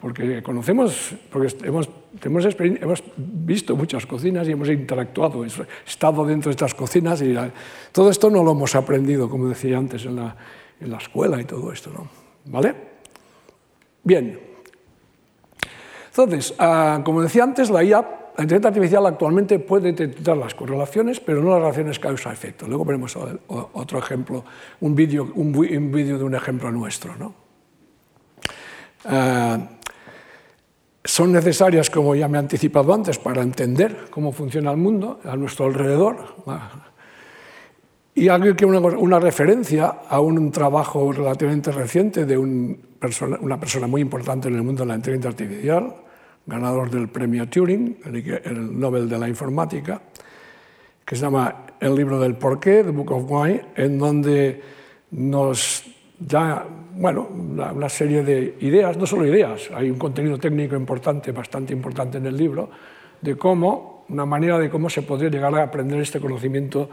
[0.02, 1.88] Porque conocemos, porque hemos,
[2.22, 7.34] hemos, visto muchas cocinas y hemos interactuado, hemos estado dentro de estas cocinas y
[7.94, 10.36] todo esto no lo hemos aprendido, como decía antes, en la,
[10.80, 11.92] en la escuela y todo esto.
[11.92, 12.08] ¿no?
[12.46, 12.76] ¿Vale?
[14.04, 14.40] Bien.
[16.08, 21.20] Entonces, ah, como decía antes, la IA la inteligencia artificial actualmente puede detectar las correlaciones,
[21.20, 22.68] pero no las relaciones causa-efecto.
[22.68, 23.18] Luego veremos
[23.50, 24.46] otro ejemplo,
[24.80, 27.18] un vídeo un de un ejemplo nuestro.
[27.18, 27.34] ¿no?
[29.10, 29.58] Eh,
[31.04, 35.36] son necesarias, como ya me he anticipado antes, para entender cómo funciona el mundo a
[35.36, 36.36] nuestro alrededor.
[38.16, 42.90] Y hay que una, referencia a un trabajo relativamente reciente de un
[43.42, 45.96] una persona muy importante en el mundo de la inteligencia artificial,
[46.46, 50.02] ganador del premio Turing, el Nobel de la Informática,
[51.06, 54.62] que se llama El libro del porqué, The Book of Why, en donde
[55.12, 55.86] nos
[56.20, 56.66] da
[57.00, 62.18] bueno, una serie de ideas, no solo ideas, hay un contenido técnico importante, bastante importante
[62.18, 62.70] en el libro,
[63.22, 66.90] de cómo, una manera de cómo se podría llegar a aprender este conocimiento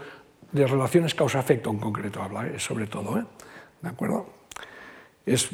[0.51, 2.59] de relaciones causa-efecto en concreto, habla ¿eh?
[2.59, 3.19] sobre todo.
[3.19, 3.23] ¿eh?
[3.81, 4.27] ¿De acuerdo?
[5.25, 5.49] Es,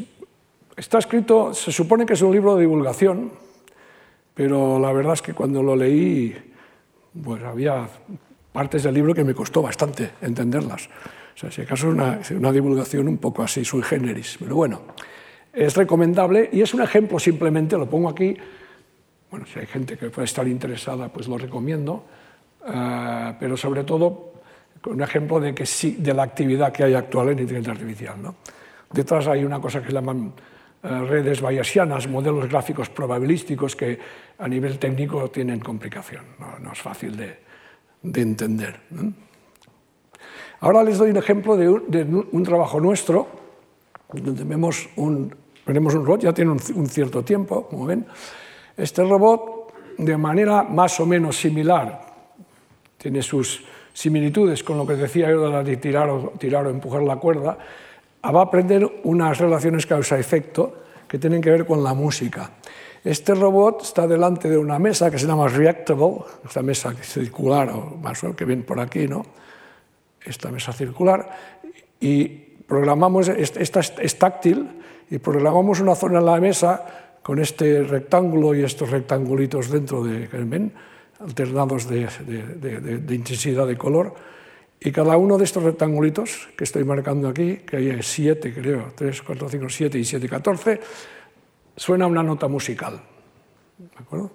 [0.75, 3.32] está escrito, se supone que es un libro de divulgación,
[4.34, 6.36] pero la verdad es que cuando lo leí,
[7.23, 7.88] pues había
[8.51, 10.89] partes del libro que me costó bastante entenderlas.
[11.36, 14.38] O sea, si acaso es una, divulgación un poco así, sui generis.
[14.39, 14.82] Pero bueno,
[15.51, 18.36] es recomendable y es un ejemplo simplemente, lo pongo aquí.
[19.32, 22.06] Bueno, si hay gente que puede estar interesada, pues lo recomiendo.
[22.65, 24.32] Uh, pero sobre todo,
[24.85, 28.21] un ejemplo de, que sí, de la actividad que hay actual en inteligencia artificial.
[28.21, 28.35] ¿no?
[28.91, 30.33] Detrás hay una cosa que se llaman
[30.83, 33.97] eh, redes bayesianas, modelos gráficos probabilísticos que
[34.37, 36.25] a nivel técnico tienen complicación,
[36.61, 37.39] no, es fácil de,
[38.03, 38.81] entender.
[40.59, 43.27] Ahora les doy un ejemplo de un, trabajo nuestro,
[44.11, 45.33] donde vemos un,
[45.65, 48.05] tenemos un robot, ya tiene un, un cierto tiempo, como ven.
[48.75, 52.01] Este robot, de manera más o menos similar,
[52.97, 53.63] tiene sus
[53.93, 57.58] similitudes con lo que decía yo de tirar o, empujar la cuerda,
[58.23, 62.51] va a aprender unas relaciones causa-efecto que tienen que ver con la música.
[63.03, 67.97] Este robot está delante de una mesa que se llama Reactable, esta mesa circular, o
[68.01, 69.25] más que ven por aquí, ¿no?
[70.25, 71.29] esta mesa circular,
[71.99, 74.69] y programamos, esta es táctil,
[75.10, 80.27] y programamos una zona en la mesa con este rectángulo y estos rectangulitos dentro de,
[80.27, 80.73] ¿ven?
[81.23, 84.13] Alternados de, de, intensidad de color,
[84.79, 89.21] y cada uno de estos rectangulitos que estoy marcando aquí, que hay siete, creo, 3,
[89.21, 90.79] 4, 5, 7 y 7, 14,
[91.75, 92.99] suena una nota musical.
[93.77, 94.31] ¿De acuerdo?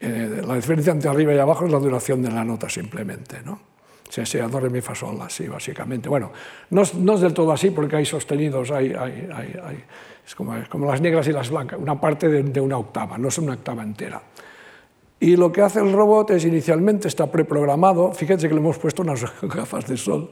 [0.00, 3.60] Eh, la diferencia entre arriba y abajo es la duración de la nota simplemente, ¿no?
[4.08, 6.08] Se sea, do, re, mi, fa, sol, así, básicamente.
[6.08, 6.32] Bueno,
[6.70, 9.84] no no es, del todo así porque hay sostenidos, hay, hay, hay,
[10.26, 13.18] es, como, es, como, las negras y las blancas, una parte de, de una octava,
[13.18, 14.22] no es una octava entera.
[15.20, 19.02] Y lo que hace el robot es inicialmente está preprogramado, fíjense que le hemos puesto
[19.02, 20.30] unas gafas de sol,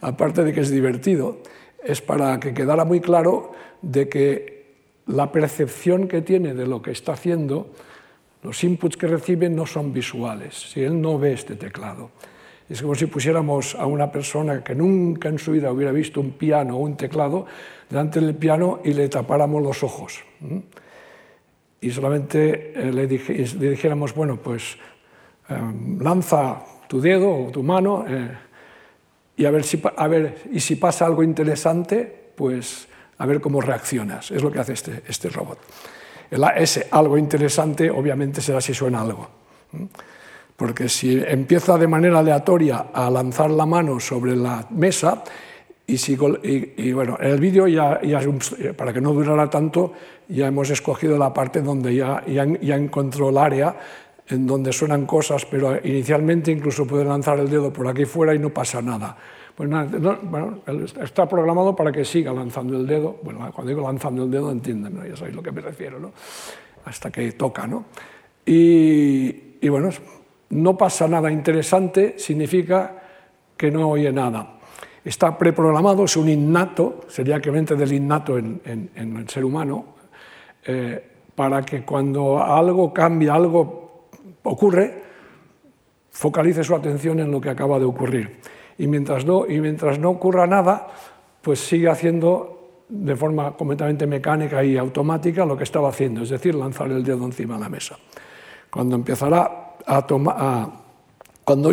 [0.00, 1.38] aparte de que es divertido,
[1.82, 4.66] es para que quedara muy claro de que
[5.06, 7.68] la percepción que tiene de lo que está haciendo,
[8.42, 12.10] los inputs que recibe no son visuales, si él no ve este teclado.
[12.68, 16.32] Es como si pusiéramos a una persona que nunca en su vida hubiera visto un
[16.32, 17.46] piano o un teclado
[17.88, 20.24] delante del piano y le tapáramos los ojos
[21.80, 24.76] y solamente eh, le, dijéramos, bueno, pues
[25.48, 28.30] em, lanza tu dedo o tu mano eh,
[29.36, 33.60] y a ver, si, a ver, y si pasa algo interesante, pues a ver cómo
[33.60, 34.30] reaccionas.
[34.30, 35.58] Es lo que hace este, este robot.
[36.56, 39.28] ese algo interesante obviamente será si suena algo.
[40.56, 45.22] Porque si empieza de manera aleatoria a lanzar la mano sobre la mesa,
[45.88, 48.20] y, si, y, bueno, en el vídeo, ya, ya,
[48.76, 49.92] para que no durara tanto,
[50.28, 53.76] ya hemos escogido la parte donde ya, ya, ya encontró el área
[54.28, 58.38] en donde suenan cosas, pero inicialmente incluso puede lanzar el dedo por aquí fuera y
[58.40, 59.16] no pasa nada.
[59.54, 60.58] Pues nada, no, bueno,
[61.00, 63.20] está programado para que siga lanzando el dedo.
[63.22, 65.06] Bueno, cuando digo lanzando el dedo, entienden, ¿no?
[65.06, 66.12] ya sabéis a lo que me refiero, ¿no?
[66.84, 67.68] hasta que toca.
[67.68, 67.84] ¿no?
[68.44, 69.90] Y, y bueno,
[70.50, 73.02] no pasa nada interesante, significa
[73.56, 74.55] que no oye nada
[75.08, 79.84] está preprogramado, es un innato, sería equivalente del innato en, el ser humano,
[80.64, 84.08] eh, para que cuando algo cambia, algo
[84.42, 85.02] ocurre,
[86.10, 88.40] focalice su atención en lo que acaba de ocurrir.
[88.78, 90.88] Y mientras no, y mientras no ocurra nada,
[91.42, 96.54] pues sigue haciendo de forma completamente mecánica y automática lo que estaba haciendo, es decir,
[96.54, 97.96] lanzar el dedo encima de la mesa.
[98.70, 100.85] Cuando empezará a, tomar,
[101.46, 101.70] cuando,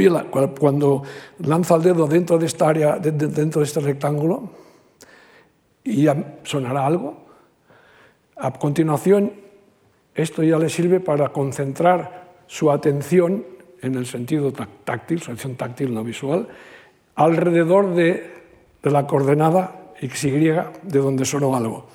[0.59, 1.01] cuando
[1.39, 4.51] lanza el dedo dentro de esta área, dentro de este rectángulo,
[5.83, 7.25] y ya sonará algo.
[8.37, 9.33] A continuación,
[10.13, 13.47] esto ya le sirve para concentrar su atención
[13.81, 16.47] en el sentido táctil, su atención táctil no visual,
[17.15, 18.31] alrededor de,
[18.83, 21.87] de la coordenada XY de donde sonó algo.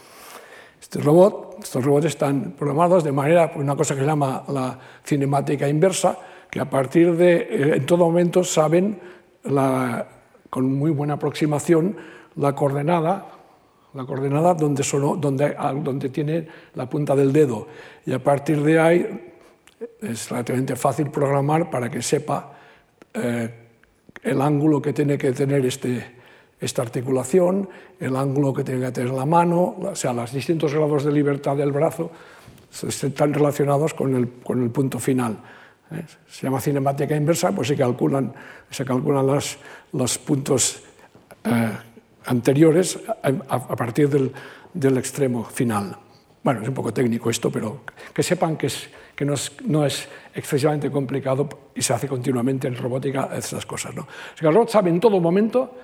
[0.80, 5.68] Este robot, estos robots están programados de manera, una cosa que se llama la cinemática
[5.68, 6.18] inversa,
[6.50, 9.00] que a partir de, eh, en todo momento saben
[10.50, 11.96] con muy buena aproximación
[12.36, 13.26] la coordenada,
[13.94, 14.84] la coordenada donde,
[15.18, 17.66] donde, donde tiene la punta del dedo.
[18.04, 19.32] Y a partir de ahí
[20.00, 22.52] es relativamente fácil programar para que sepa
[23.14, 23.48] eh,
[24.22, 26.04] el ángulo que tiene que tener este,
[26.60, 27.68] esta articulación,
[28.00, 31.56] el ángulo que tiene que tener la mano, o sea, los distintos grados de libertad
[31.56, 32.10] del brazo
[32.86, 35.38] están relacionados con el, con el punto final.
[35.92, 36.04] ¿Eh?
[36.28, 38.32] se llama cinemática inversa, pues se calculan,
[38.70, 39.58] se calculan los,
[39.92, 40.82] los puntos
[41.44, 41.70] eh,
[42.26, 44.32] anteriores a, a partir del,
[44.72, 45.96] del, extremo final.
[46.42, 49.84] Bueno, es un poco técnico esto, pero que sepan que, es, que no, es, no,
[49.84, 53.94] es, excesivamente complicado y se hace continuamente en robótica estas cosas.
[53.94, 54.02] ¿no?
[54.02, 55.74] O sea, el robot sabe en todo momento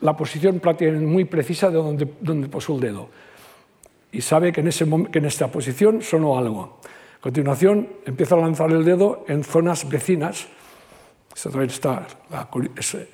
[0.00, 0.60] la posición
[1.04, 3.08] muy precisa de donde, donde posó el dedo
[4.12, 6.78] y sabe que en, ese, que en esta posición sonó algo.
[7.22, 10.48] Continuación, empieza a lanzar el dedo en zonas vecinas.
[11.32, 12.04] Esto también está,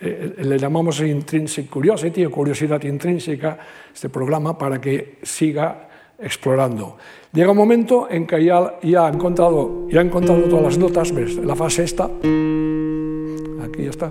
[0.00, 3.58] eh, le llamamos intrinsic curiosity o curiosidad intrínseca,
[3.92, 6.96] este programa, para que siga explorando.
[7.34, 11.12] Llega un momento en que ya, ya, ha, encontrado, ya ha encontrado todas las notas,
[11.12, 11.36] ¿ves?
[11.36, 14.10] la fase esta, aquí ya está,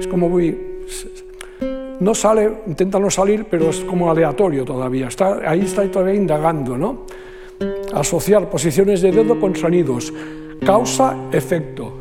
[0.00, 0.74] es como muy...
[2.00, 6.76] No sale, intenta no salir, pero es como aleatorio todavía, está, ahí está todavía indagando,
[6.76, 7.06] ¿no?
[7.96, 10.12] Asociar posiciones de dedo con sonidos.
[10.64, 11.92] Causa-efecto.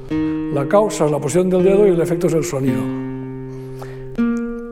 [0.53, 2.81] La causa es la posición del dedo y el efecto es el sonido.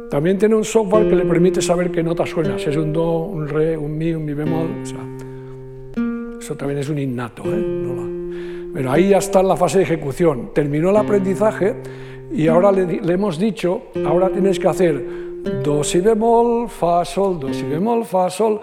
[0.09, 3.25] También tiene un software que le permite saber qué nota suena, si es un do,
[3.25, 4.67] un re, un mi, un mi bemol.
[6.39, 7.43] eso también es un innato.
[7.45, 8.71] ¿eh?
[8.73, 10.51] Pero ahí ya está en la fase de ejecución.
[10.53, 11.75] Terminó el aprendizaje
[12.31, 15.03] y ahora le, hemos dicho, ahora tienes que hacer
[15.63, 18.61] do, si bemol, fa, sol, do, si bemol, fa, sol.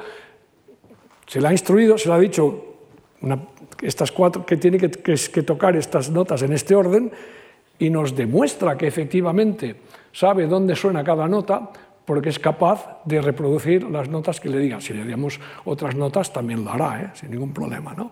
[1.30, 2.74] Se le ha instruido, se le ha dicho
[3.82, 7.12] estas cuatro, que tiene que, tocar estas notas en este orden
[7.78, 9.76] y nos demuestra que efectivamente
[10.10, 11.70] sabe dónde suena cada nota,
[12.04, 14.80] porque es capaz de reproducir las notas que le digan.
[14.80, 17.10] Si le damos otras notas, también lo hará, ¿eh?
[17.14, 17.94] sin ningún problema.
[17.94, 18.10] ¿no?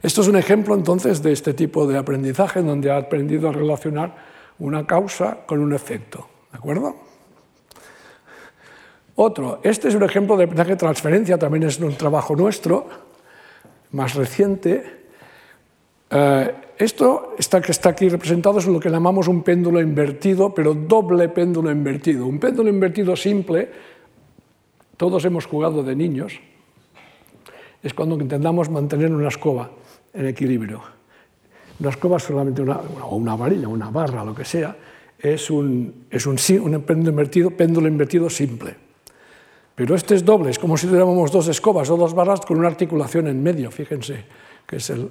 [0.00, 3.52] Esto es un ejemplo entonces de este tipo de aprendizaje en donde ha aprendido a
[3.52, 4.14] relacionar
[4.60, 6.28] una causa con un efecto.
[6.52, 7.11] ¿De acuerdo?
[9.16, 12.86] Otro, este es un ejemplo de aprendizaje de transferencia, también es un trabajo nuestro,
[13.92, 14.82] más reciente.
[16.10, 20.74] Eh, esto está, que está aquí representado es lo que llamamos un péndulo invertido, pero
[20.74, 22.26] doble péndulo invertido.
[22.26, 23.70] Un péndulo invertido simple,
[24.96, 26.40] todos hemos jugado de niños,
[27.82, 29.70] es cuando intentamos mantener una escoba
[30.14, 30.82] en equilibrio.
[31.80, 34.76] Una escoba es solamente una, o una varilla, una barra, lo que sea,
[35.18, 36.06] es un,
[36.86, 38.91] péndulo invertido simple.
[39.74, 42.68] Pero este es doble, es como si tuviéramos dos escobas o dos barras con una
[42.68, 44.24] articulación en medio, fíjense,
[44.66, 45.10] que es el,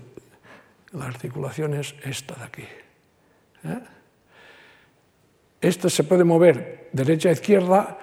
[0.93, 2.63] la articulación es esta de aquí.
[3.63, 3.79] ¿eh?
[5.61, 7.97] Esto se puede mover derecha a izquierda,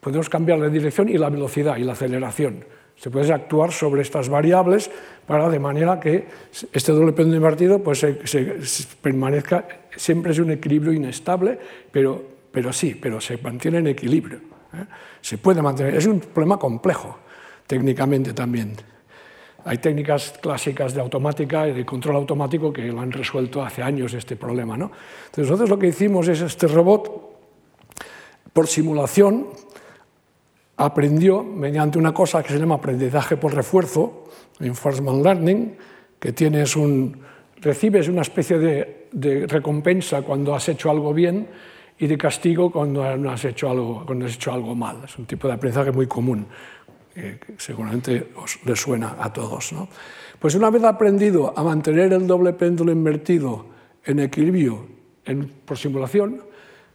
[0.00, 2.64] podemos cambiar la dirección y la velocidad y la aceleración.
[2.96, 4.90] Se puede actuar sobre estas variables
[5.26, 6.26] para de manera que
[6.72, 8.18] este doble péndulo invertido pues, se,
[9.00, 11.58] permanezca, siempre es un equilibrio inestable,
[11.90, 14.57] pero sí, pero se mantiene en equilibrio.
[14.74, 14.84] ¿Eh?
[15.20, 17.18] Se puede mantener, es un problema complejo
[17.66, 18.74] técnicamente también.
[19.64, 24.14] Hay técnicas clásicas de automática y de control automático que lo han resuelto hace años
[24.14, 24.74] este problema.
[24.74, 24.90] Entonces
[25.36, 27.28] nosotros lo que hicimos es este robot,
[28.52, 29.48] por simulación,
[30.78, 34.24] aprendió mediante una cosa que se llama aprendizaje por refuerzo,
[34.58, 35.76] reinforcement learning,
[36.18, 37.20] que tienes un,
[37.60, 41.48] recibes una especie de, recompensa cuando has hecho algo bien
[41.98, 45.02] y de castigo cuando has, hecho algo, cuando has hecho algo mal.
[45.04, 46.46] Es un tipo de aprendizaje muy común
[47.18, 49.72] que seguramente os les suena a todos.
[49.72, 49.88] ¿no?
[50.38, 53.66] Pues una vez aprendido a mantener el doble péndulo invertido
[54.04, 54.86] en equilibrio
[55.24, 56.42] en, por simulación,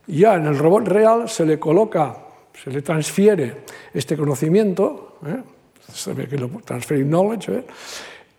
[0.07, 2.17] ya en el robot real se le coloca,
[2.53, 5.43] se le transfiere este conocimiento, ¿eh?
[5.91, 7.63] se ve que lo transferring knowledge, ¿eh?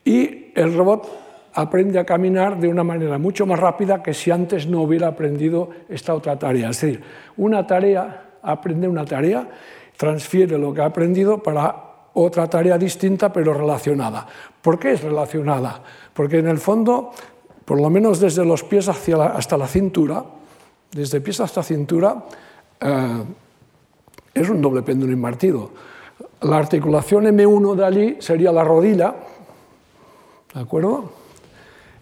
[0.04, 1.23] y el robot
[1.54, 5.70] aprende a caminar de una manera mucho más rápida que si antes no hubiera aprendido
[5.88, 6.70] esta otra tarea.
[6.70, 7.02] Es decir,
[7.36, 9.48] una tarea, aprende una tarea
[9.96, 11.74] transfiere lo que ha aprendido para
[12.14, 14.26] otra tarea distinta pero relacionada.
[14.60, 15.82] ¿Por qué es relacionada?
[16.12, 17.10] Porque en el fondo,
[17.64, 20.24] por lo menos desde los pies hasta la cintura,
[20.92, 22.24] desde pies hasta cintura,
[22.80, 23.22] eh,
[24.32, 25.70] es un doble péndulo invertido.
[26.42, 29.14] La articulación M1 de allí sería la rodilla,
[30.52, 31.23] ¿de acuerdo?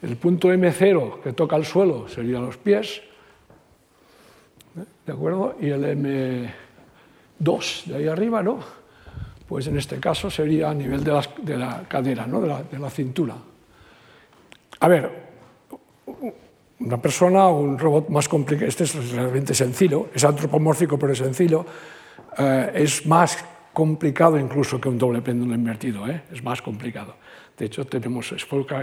[0.03, 3.03] El punto M0 que toca el suelo sería los pies,
[5.07, 5.55] ¿de acuerdo?
[5.61, 6.53] Y el M
[7.39, 8.59] dos de ahí arriba, ¿no?
[9.47, 12.41] Pues en este caso sería a nivel de la, cadera, ¿no?
[12.41, 13.37] de, la, cintura.
[14.81, 15.11] A ver,
[16.81, 21.19] una persona o un robot más complicado, este es realmente sencillo, es antropomórfico pero es
[21.19, 21.67] sencillo,
[22.39, 26.23] eh, es más complicado incluso que un doble péndulo invertido, ¿eh?
[26.33, 27.15] es más complicado.
[27.57, 28.35] De hecho, tenemos,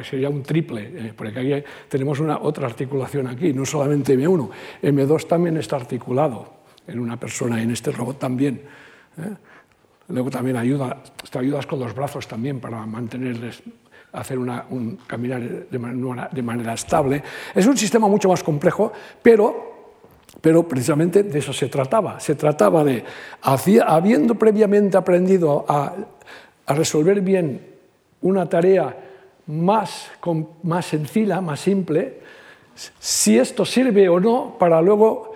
[0.03, 4.49] sería un triple, eh, porque aquí tenemos una, otra articulación aquí, no solamente M1,
[4.83, 8.61] M2 también está articulado en una persona en este robot también.
[9.17, 9.35] ¿eh?
[10.09, 13.61] Luego también ayuda, te ayudas con los brazos también para mantenerles,
[14.11, 17.21] hacer una, un caminar de manera, de manera estable.
[17.53, 18.91] Es un sistema mucho más complejo,
[19.21, 19.93] pero,
[20.41, 22.19] pero precisamente de eso se trataba.
[22.19, 23.03] Se trataba de,
[23.41, 25.93] habiendo previamente aprendido a,
[26.65, 27.78] a resolver bien
[28.21, 28.95] una tarea
[29.47, 30.11] más,
[30.63, 32.19] más sencilla, más simple,
[32.99, 35.33] si esto sirve o no para luego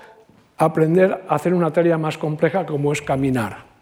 [0.58, 3.74] aprender a hacer una tarea más compleja como es caminar.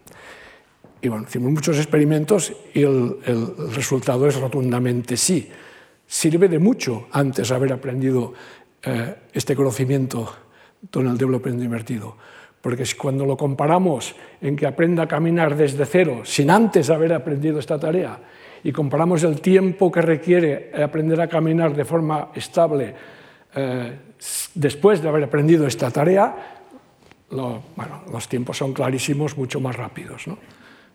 [1.01, 3.17] Y bueno, hicimos muchos experimentos y el,
[3.73, 5.49] resultado es rotundamente sí.
[6.05, 8.33] Sirve de mucho antes haber aprendido
[8.83, 10.31] eh, este conocimiento
[10.91, 12.15] con el development invertido.
[12.61, 17.57] Porque cuando lo comparamos en que aprenda a caminar desde cero, sin antes haber aprendido
[17.57, 18.19] esta tarea,
[18.63, 22.93] y comparamos el tiempo que requiere aprender a caminar de forma estable
[23.55, 23.97] eh,
[24.53, 26.35] después de haber aprendido esta tarea,
[27.29, 30.27] bueno, los tiempos son clarísimos, mucho más rápidos.
[30.27, 30.37] ¿no?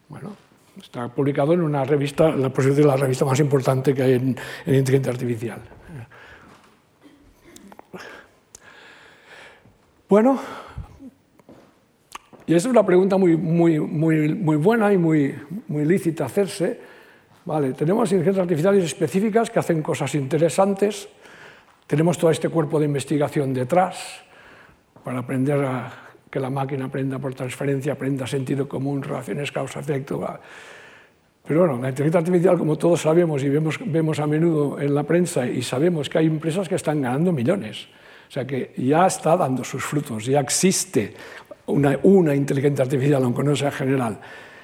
[0.09, 0.37] Bueno,
[0.81, 4.37] está publicado en una revista, la, la revista más importante que hay en,
[4.67, 5.61] en inteligencia artificial.
[10.09, 10.39] Bueno,
[12.47, 15.35] y es una pregunta muy, muy, muy, muy buena y muy,
[15.67, 16.96] muy lícita hacerse.
[17.47, 21.09] Vale, tenemos inteligencias artificiales específicas que hacen cosas interesantes,
[21.87, 24.25] tenemos todo este cuerpo de investigación detrás
[25.05, 25.93] para aprender a
[26.29, 30.27] que la máquina aprenda por transferencia, aprenda sentido común, relaciones causa-efecto.
[31.47, 35.05] Pero bueno, la inteligencia artificial, como todos sabemos y vemos, vemos a menudo en la
[35.05, 37.87] prensa, y sabemos que hay empresas que están ganando millones.
[38.29, 41.15] O sea que ya está dando sus frutos, ya existe
[41.67, 44.19] una, una inteligencia artificial, aunque no sea general.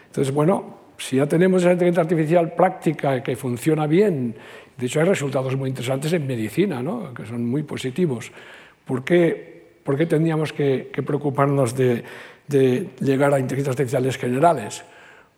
[0.09, 4.37] Entonces, bueno, si ya tenemos esa inteligencia artificial práctica que funciona bien,
[4.77, 7.13] de hecho hay resultados muy interesantes en medicina, ¿no?
[7.13, 8.31] que son muy positivos,
[8.85, 12.05] ¿por qué, por qué tendríamos que, preocuparnos de,
[13.01, 14.85] llegar a inteligencias artificiales generales?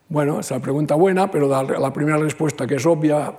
[0.08, 3.32] Bueno, es la pregunta buena, pero la primera respuesta, que es obvia,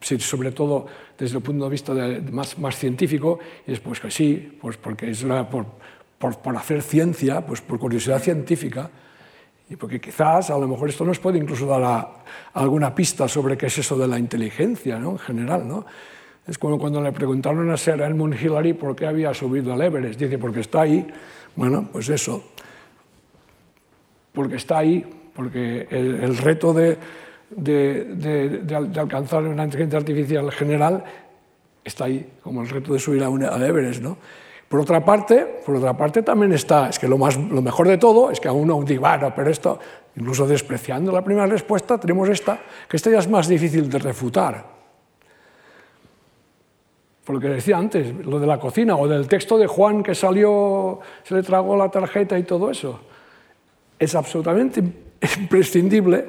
[0.00, 1.94] sobre todo desde el punto de vista
[2.30, 5.66] más, más, científico, es pues que sí, pues porque es por,
[6.18, 8.90] por, por, hacer ciencia, pues por curiosidad científica,
[9.70, 12.08] y porque quizás a lo mejor esto nos puede incluso dar
[12.54, 15.84] alguna pista sobre qué es eso de la inteligencia en general.
[16.44, 20.18] Es como cuando le preguntaron a Sir Edmund Hillary por qué había subido al Everest.
[20.18, 21.06] Dice, porque está ahí.
[21.54, 22.42] Bueno, pues eso.
[24.32, 25.06] Porque está ahí,
[25.36, 26.98] porque el, reto de,
[28.98, 31.04] alcanzar una inteligencia artificial general
[31.84, 34.02] está ahí, como el reto de subir a, una, a Everest.
[34.02, 34.18] ¿no?
[34.70, 37.98] Por otra parte, por otra parte también está, es que lo, más, lo mejor de
[37.98, 39.80] todo es que a uno diga, bueno, pero esto,
[40.14, 42.56] incluso despreciando la primera respuesta, tenemos esta,
[42.88, 44.64] que esta ya es más difícil de refutar.
[47.24, 50.14] Por lo que decía antes, lo de la cocina o del texto de Juan que
[50.14, 53.00] salió, se le tragó la tarjeta y todo eso.
[53.98, 54.84] Es absolutamente
[55.40, 56.26] imprescindible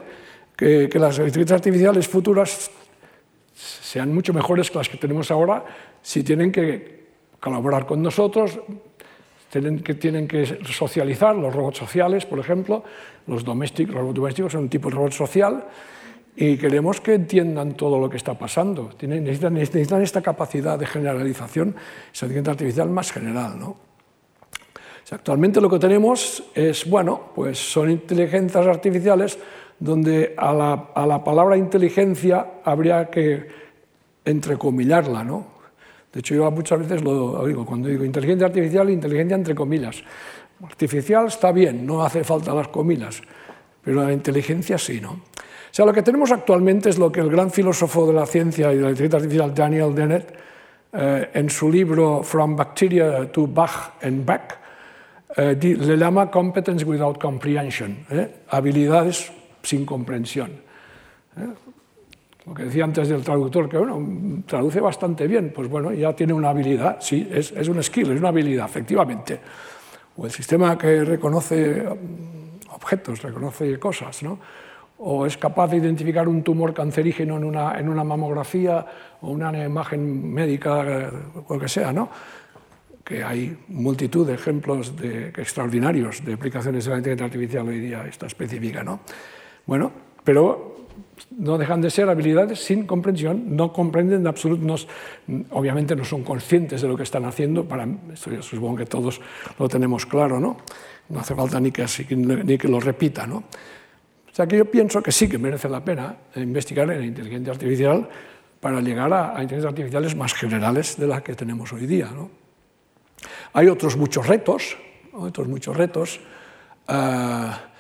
[0.58, 2.72] que, que las inteligencias artificiales futuras
[3.54, 5.64] sean mucho mejores que las que tenemos ahora
[6.02, 7.01] si tienen que
[7.42, 8.58] colaborar con nosotros,
[9.52, 12.84] tienen que, tienen que socializar, los robots sociales, por ejemplo,
[13.28, 15.66] los domésticos, los robots domésticos son un tipo de robot social,
[16.36, 18.92] y queremos que entiendan todo lo que está pasando.
[18.98, 21.76] Tienen, necesitan, esta capacidad de generalización,
[22.14, 23.60] esa inteligencia artificial más general.
[23.60, 23.76] ¿no?
[25.12, 29.38] Actualmente lo que tenemos es, bueno, pues son inteligencias artificiales
[29.78, 33.48] donde a la, a la palabra inteligencia habría que
[34.24, 35.51] entrecomillarla, ¿no?
[36.12, 40.04] De hecho, yo muchas veces lo digo, cuando digo inteligencia artificial, inteligencia entre comillas.
[40.64, 43.22] Artificial está bien, no hace falta las comillas,
[43.84, 45.12] pero la inteligencia sí, ¿no?
[45.12, 48.74] O sea, lo que tenemos actualmente es lo que el gran filósofo de la ciencia
[48.74, 50.34] y de la inteligencia artificial, Daniel Dennett,
[50.94, 54.60] eh, en su libro From Bacteria to Bach and Back,
[55.38, 58.44] eh, le llama Competence Without Comprehension, ¿eh?
[58.50, 59.32] habilidades
[59.64, 60.52] sin comprensión.
[62.46, 66.34] Lo que decía antes del traductor, que bueno, traduce bastante bien, pues bueno, ya tiene
[66.34, 69.40] una habilidad, sí, es, es un skill, es una habilidad, efectivamente.
[70.18, 71.86] O el sistema que reconoce
[72.72, 74.40] objetos, reconoce cosas, ¿no?
[75.04, 78.86] o es capaz de identificar un tumor cancerígeno en una, en una mamografía
[79.22, 81.12] o una imagen médica,
[81.50, 82.10] lo que sea, ¿no?
[83.04, 88.06] que hay multitud de ejemplos de, extraordinarios de aplicaciones de la inteligencia artificial hoy día,
[88.08, 88.84] esta específica.
[88.84, 89.00] ¿no?
[89.66, 89.92] Bueno,
[90.24, 90.71] pero
[91.30, 94.76] no dejan de ser habilidades sin comprensión, no comprenden de absoluto,
[95.52, 99.22] obviamente no son conscientes de lo que están haciendo, para, esto yo supongo que todos
[99.58, 100.58] lo tenemos claro, ¿no?
[101.10, 103.38] No hace falta ni que, ni que lo repita, ¿no?
[103.38, 107.52] O sea que yo pienso que sí que merece la pena investigar en la inteligencia
[107.52, 108.08] artificial
[108.62, 112.30] para llegar a, inteligencias artificiales más generales de las que tenemos hoy día, ¿no?
[113.54, 114.78] Hay otros muchos retos,
[115.12, 116.20] otros muchos retos.
[116.88, 117.71] Uh,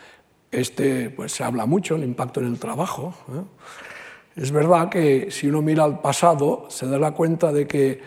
[0.51, 3.13] este, pues se habla mucho del impacto en el trabajo.
[3.29, 4.41] ¿eh?
[4.41, 8.01] Es verdad que si uno mira al pasado se da cuenta de que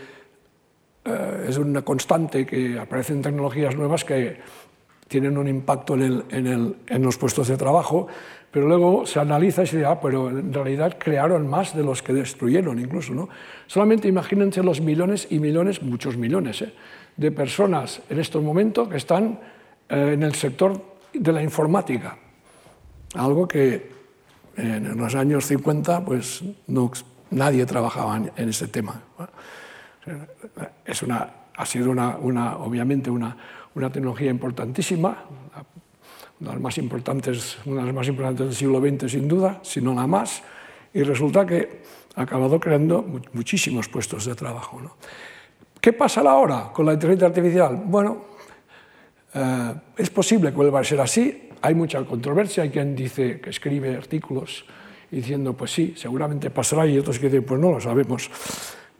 [1.04, 4.38] eh, es una constante que aparecen tecnologías nuevas que
[5.08, 8.08] tienen un impacto en, el, en, el, los puestos de trabajo,
[8.50, 12.02] pero luego se analiza y se dice, ah, pero en realidad crearon más de los
[12.02, 13.12] que destruyeron incluso.
[13.12, 13.28] ¿no?
[13.66, 16.72] Solamente imagínense los millones y millones, muchos millones, ¿eh?
[17.16, 19.38] de personas en estos momentos que están
[19.88, 20.80] en el sector
[21.12, 22.18] de la informática
[23.14, 23.92] algo que
[24.56, 26.90] en los años 50 pues no,
[27.30, 29.00] nadie trabajaba en ese tema.
[30.84, 33.36] Es una, ha sido una, una, obviamente una,
[33.74, 35.24] una tecnología importantísima,
[36.40, 39.60] una de, las más importantes, una de las más importantes del siglo XX sin duda,
[39.62, 40.42] si no la más,
[40.92, 41.82] y resulta que
[42.16, 44.80] ha acabado creando muchísimos puestos de trabajo.
[44.80, 44.96] ¿no?
[45.80, 47.82] ¿Qué pasará ahora con la inteligencia artificial?
[47.86, 48.24] Bueno,
[49.32, 53.48] eh, es posible que vuelva a ser así, hay mucha controversia, hay quien dice que
[53.48, 54.66] escribe artículos
[55.10, 58.28] diciendo, pues sí, seguramente pasará, y otros que dicen, pues no lo sabemos,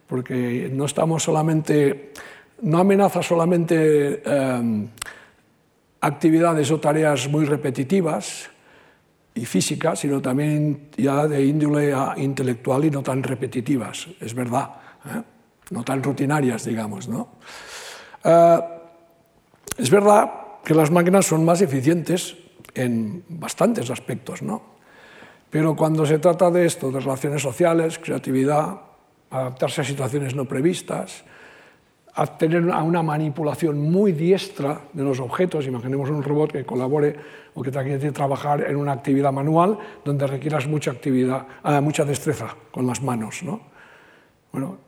[0.07, 2.13] porque no estamos solamente,
[2.63, 4.87] no amenaza solamente eh,
[6.01, 8.49] actividades o tareas muy repetitivas,
[9.35, 14.71] y física, sino también ya de índole intelectual y no tan repetitivas, es verdad,
[15.07, 15.23] ¿eh?
[15.71, 17.09] no tan rutinarias, digamos.
[17.09, 17.31] ¿no?
[18.23, 18.61] Eh,
[19.77, 20.31] es verdad
[20.65, 22.37] que las máquinas son más eficientes
[22.75, 24.75] en bastantes aspectos, ¿no?
[25.55, 28.75] pero cuando se trata de esto, de relaciones sociales, creatividad,
[29.31, 31.23] adaptarse a situaciones no previstas,
[32.17, 35.65] a tener una manipulación muy diestra de los objetos.
[35.69, 37.15] Imaginemos un robot que colabore
[37.55, 42.05] o que tenga que trabajar en una actividad manual donde requieras mucha actividad, ah, mucha
[42.05, 43.45] destreza con las manos.
[43.45, 43.61] ¿no?
[44.51, 44.79] Bueno,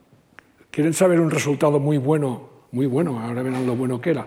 [0.72, 4.26] quieren saber un resultado muy bueno, muy bueno, ahora verán lo bueno que era,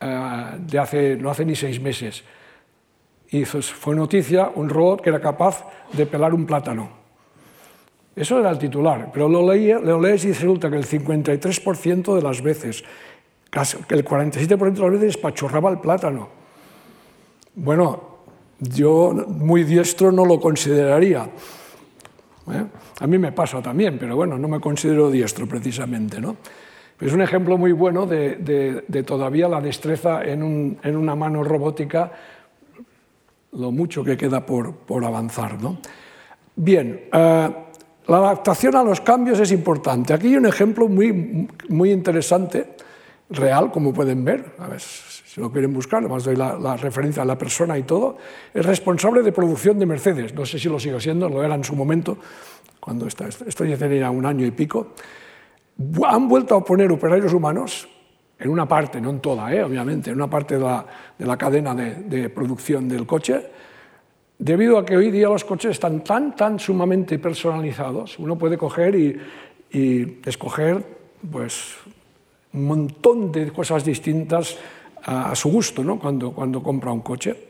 [0.00, 2.24] ah, de hace, no hace ni seis meses.
[3.30, 6.88] Y fue noticia un robot que era capaz de pelar un plátano.
[8.16, 12.42] Eso era el titular, pero lo, lo lees y resulta que el 53% de las
[12.42, 12.82] veces,
[13.50, 16.28] que el 47% de las veces pachorraba el plátano.
[17.54, 18.18] Bueno,
[18.58, 21.28] yo muy diestro no lo consideraría.
[22.52, 22.64] ¿eh?
[23.00, 26.20] A mí me pasa también, pero bueno, no me considero diestro precisamente.
[26.20, 26.36] ¿no?
[27.00, 30.42] Es un ejemplo muy bueno de, todavía la destreza en,
[30.84, 32.10] una mano robótica,
[33.52, 34.74] lo mucho que queda por,
[35.04, 35.60] avanzar.
[35.60, 35.78] ¿no?
[36.56, 37.08] Bien.
[37.12, 37.48] Eh,
[38.08, 40.14] la adaptación a los cambios es importante.
[40.14, 42.74] Aquí hay un ejemplo muy, muy interesante,
[43.28, 44.54] real, como pueden ver.
[44.58, 48.16] A ver si lo quieren buscar, además doy la, referencia a la persona y todo.
[48.54, 50.32] Es responsable de producción de Mercedes.
[50.34, 52.16] No sé si lo sigue siendo, lo era en su momento,
[52.80, 54.94] cuando esto, esto ya tenía un año y pico.
[56.06, 57.88] Han vuelto a poner operarios humanos
[58.38, 59.62] en una parte, no en toda, ¿eh?
[59.62, 60.86] obviamente, en una parte de la,
[61.18, 63.50] de la cadena de, de producción del coche
[64.38, 68.94] debido a que hoy día los coches están tan, tan sumamente personalizados, uno puede coger
[68.94, 69.20] y,
[70.24, 70.82] escoger
[71.30, 71.74] pues,
[72.54, 74.56] un montón de cosas distintas
[75.02, 75.98] a, su gusto ¿no?
[75.98, 77.48] cuando, cuando compra un coche.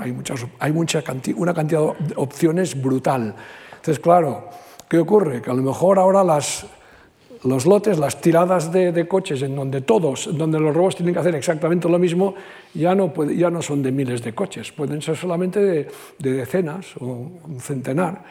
[0.00, 1.04] Hay, muchas, hay mucha
[1.36, 3.34] una cantidad de opciones brutal.
[3.70, 4.48] Entonces, claro,
[4.88, 5.42] ¿qué ocurre?
[5.42, 6.64] Que a lo mejor ahora las,
[7.44, 11.34] los lotes, las tiradas de, coches en donde todos, donde los robots tienen que hacer
[11.34, 12.34] exactamente lo mismo,
[12.74, 17.04] ya no, ya no son de miles de coches, pueden ser solamente de, decenas o
[17.06, 18.22] un centenar.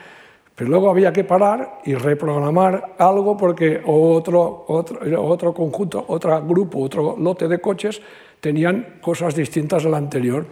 [0.55, 6.80] Pero luego había que parar y reprogramar algo porque otro, otro, otro conjunto, otro grupo,
[6.80, 8.01] otro lote de coches
[8.39, 10.45] tenían cosas distintas al anterior.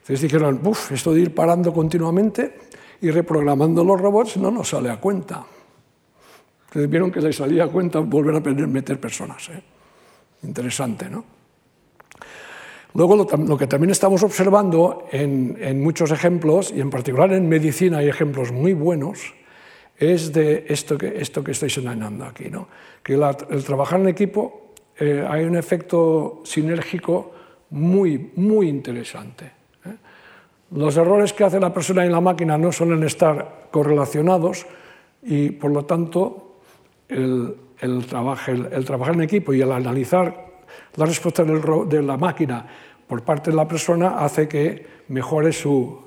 [0.00, 2.54] Entonces dijeron, uff, esto de ir parando continuamente
[3.00, 5.44] y reprogramando los robots no nos sale a cuenta.
[6.72, 9.46] Entonces vieron que les salía a cuenta volver a meter personas.
[9.50, 9.62] ¿eh?
[10.42, 11.22] Interesante, ¿no?
[12.94, 18.08] Luego, lo, que también estamos observando en, muchos ejemplos, y en particular en medicina hay
[18.08, 19.34] ejemplos muy buenos,
[19.98, 22.68] es de esto que, esto que estoy señalando aquí, ¿no?
[23.02, 27.32] que el trabajar en equipo eh, hay un efecto sinérgico
[27.68, 29.44] muy, muy interesante.
[29.84, 29.96] ¿eh?
[30.70, 34.66] Los errores que hace la persona y la máquina no suelen estar correlacionados
[35.22, 36.51] y, por lo tanto,
[37.12, 40.52] el, el, trabajar en equipo y el analizar
[40.96, 42.66] la respuesta de la máquina
[43.06, 46.00] por parte de la persona hace que mejore su,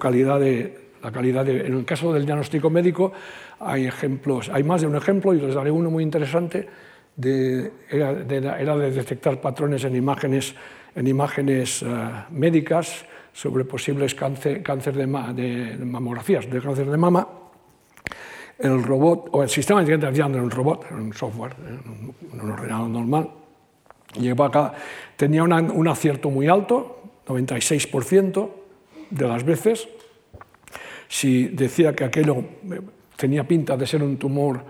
[0.00, 3.12] calidad de, la calidad en el caso del diagnóstico médico
[3.60, 6.68] hay ejemplos, hay más de un ejemplo y les daré uno muy interesante
[7.16, 10.54] de, era, de, detectar patrones en imágenes,
[10.94, 11.86] en imágenes eh,
[12.30, 17.28] médicas sobre posibles cáncer, cáncer de, de, mamografías de cáncer de mama
[18.62, 22.50] el robot, o el sistema de inteligencia en un robot, en un software, en un
[22.50, 23.30] ordenador normal,
[24.18, 24.72] llegó acá,
[25.16, 28.50] tenía un acierto muy alto, 96%
[29.10, 29.88] de las veces.
[31.08, 32.80] Si decía que aquello eh,
[33.16, 34.64] tenía pinta de ser un tumor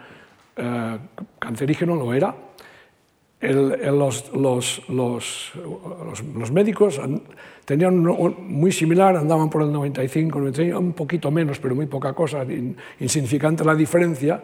[0.56, 0.98] eh,
[1.38, 2.34] cancerígeno, lo era.
[3.42, 5.52] Los, los, los,
[6.34, 7.00] los, médicos
[7.64, 12.46] tenían muy similar, andaban por el 95, 96, un poquito menos, pero muy poca cosa,
[13.00, 14.40] insignificante la diferencia,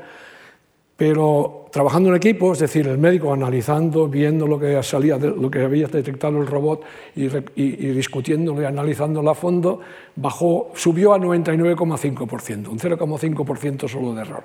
[0.97, 5.61] pero trabajando en equipo, es decir, el médico analizando, viendo lo que, salía lo que
[5.61, 6.83] había detectado el robot
[7.15, 9.79] y, y, discutiéndolo y analizándolo a fondo,
[10.17, 14.45] bajó, subió a 99,5%, un 0,5% solo de error.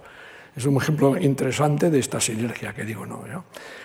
[0.55, 3.05] Es un ejemplo interesante de esta sinergia que digo.
[3.05, 3.23] ¿no?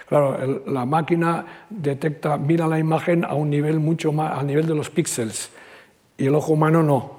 [0.08, 4.74] Claro, la máquina detecta, mira la imagen a un nivel mucho más, a nivel de
[4.74, 5.50] los píxeles,
[6.16, 7.18] y el ojo humano no.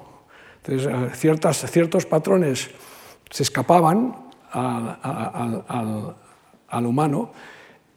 [0.62, 2.70] Entonces, eh, ciertas, ciertos patrones
[3.30, 4.14] se escapaban
[4.52, 6.14] al, al,
[6.68, 7.32] al humano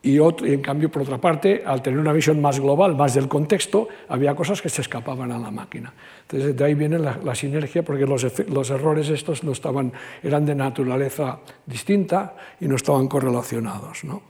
[0.04, 3.88] y, en cambio, por otra parte, al tener una visión más global, más del contexto,
[4.10, 5.94] había cosas que se escapaban a la máquina.
[6.24, 10.56] Entonces, de ahí viene la, sinergia, porque los, los, errores estos no estaban, eran de
[10.56, 14.04] naturaleza distinta y no estaban correlacionados.
[14.04, 14.22] ¿no?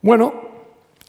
[0.00, 0.50] Bueno,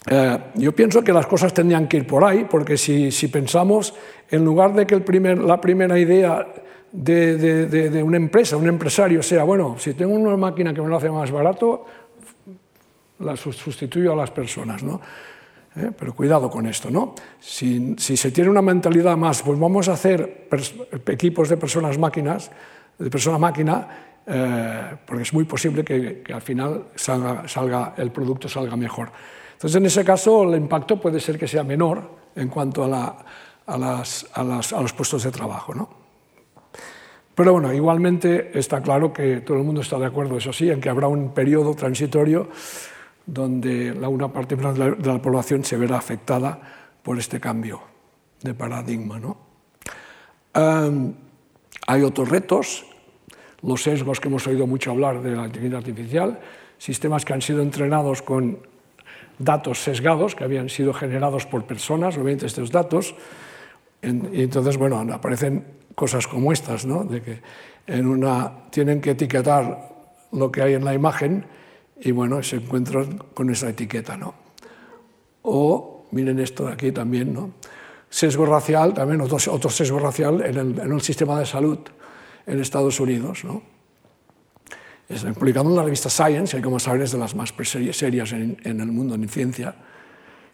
[0.09, 3.93] Eh, yo pienso que las cosas tendrían que ir por ahí, porque si, si pensamos,
[4.31, 6.47] en lugar de que el primer, la primera idea
[6.91, 10.87] de, de, de, una empresa, un empresario sea, bueno, si tengo una máquina que me
[10.87, 11.85] lo hace más barato,
[13.21, 15.01] la sustituyo a las personas, ¿no?
[15.75, 15.91] ¿eh?
[15.97, 17.15] pero cuidado con esto, ¿no?
[17.39, 20.47] Si, se tiene una mentalidad más, pues vamos a hacer
[21.07, 22.51] equipos de personas máquinas,
[22.97, 23.87] de persona máquina,
[24.25, 29.11] eh, porque es muy posible que, al final salga, el producto salga mejor.
[29.53, 34.27] Entonces, en ese caso, el impacto puede ser que sea menor en cuanto a, las,
[34.35, 36.01] las, a los puestos de trabajo, ¿no?
[37.33, 40.81] Pero bueno, igualmente está claro que todo el mundo está de acuerdo, eso sí, en
[40.81, 42.49] que habrá un periodo transitorio
[43.25, 46.59] donde una parte de la, población se verá afectada
[47.03, 47.81] por este cambio
[48.41, 49.19] de paradigma.
[49.19, 49.37] ¿no?
[50.53, 52.85] hay otros retos,
[53.61, 56.39] los sesgos que hemos oído mucho hablar de la inteligencia artificial,
[56.77, 58.59] sistemas que han sido entrenados con
[59.37, 63.15] datos sesgados que habían sido generados por personas, obviamente estos datos,
[64.01, 67.03] y entonces, bueno, aparecen cosas como estas, ¿no?
[67.03, 67.41] de que
[67.85, 69.89] en una tienen que etiquetar
[70.31, 71.45] lo que hay en la imagen
[72.01, 74.17] y bueno, se encuentran con esa etiqueta.
[74.17, 74.33] ¿no?
[75.43, 77.51] O, miren esto de aquí también, ¿no?
[78.09, 81.79] sesgo racial, también otro, otro sesgo racial en el, en el, sistema de salud
[82.45, 83.43] en Estados Unidos.
[83.45, 83.61] ¿no?
[85.07, 87.53] Es publicado en la revista Science, que como saben es de las más
[87.91, 89.75] serias en, en el mundo en ciencia.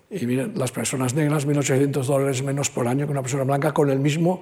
[0.09, 3.89] Y miren, las personas negras, 1.800 dólares menos por año que una persona blanca con
[3.89, 4.41] el mismo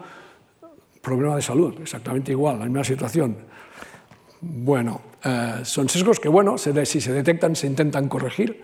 [1.02, 3.38] problema de salud, exactamente igual, la misma situación.
[4.42, 8.62] Bueno, eh, son sesgos que, bueno, si se detectan, se intentan corregir,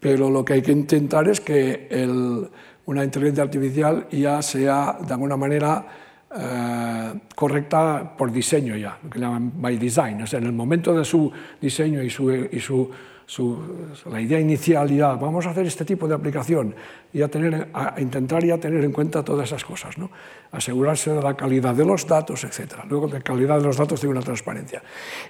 [0.00, 1.88] pero lo que hay que intentar es que
[2.86, 5.86] una inteligencia artificial ya sea, de alguna manera,
[6.36, 10.22] eh, correcta por diseño ya, lo que llaman by design.
[10.22, 11.30] O sea, en el momento de su
[11.60, 12.90] diseño y su
[14.10, 16.74] la idea inicial ya, vamos a hacer este tipo de aplicación
[17.12, 20.10] y a, tener, a intentar ya tener en cuenta todas esas cosas, ¿no?
[20.52, 22.84] asegurarse de la calidad de los datos, etc.
[22.88, 24.82] Luego de calidad de los datos tiene una transparencia.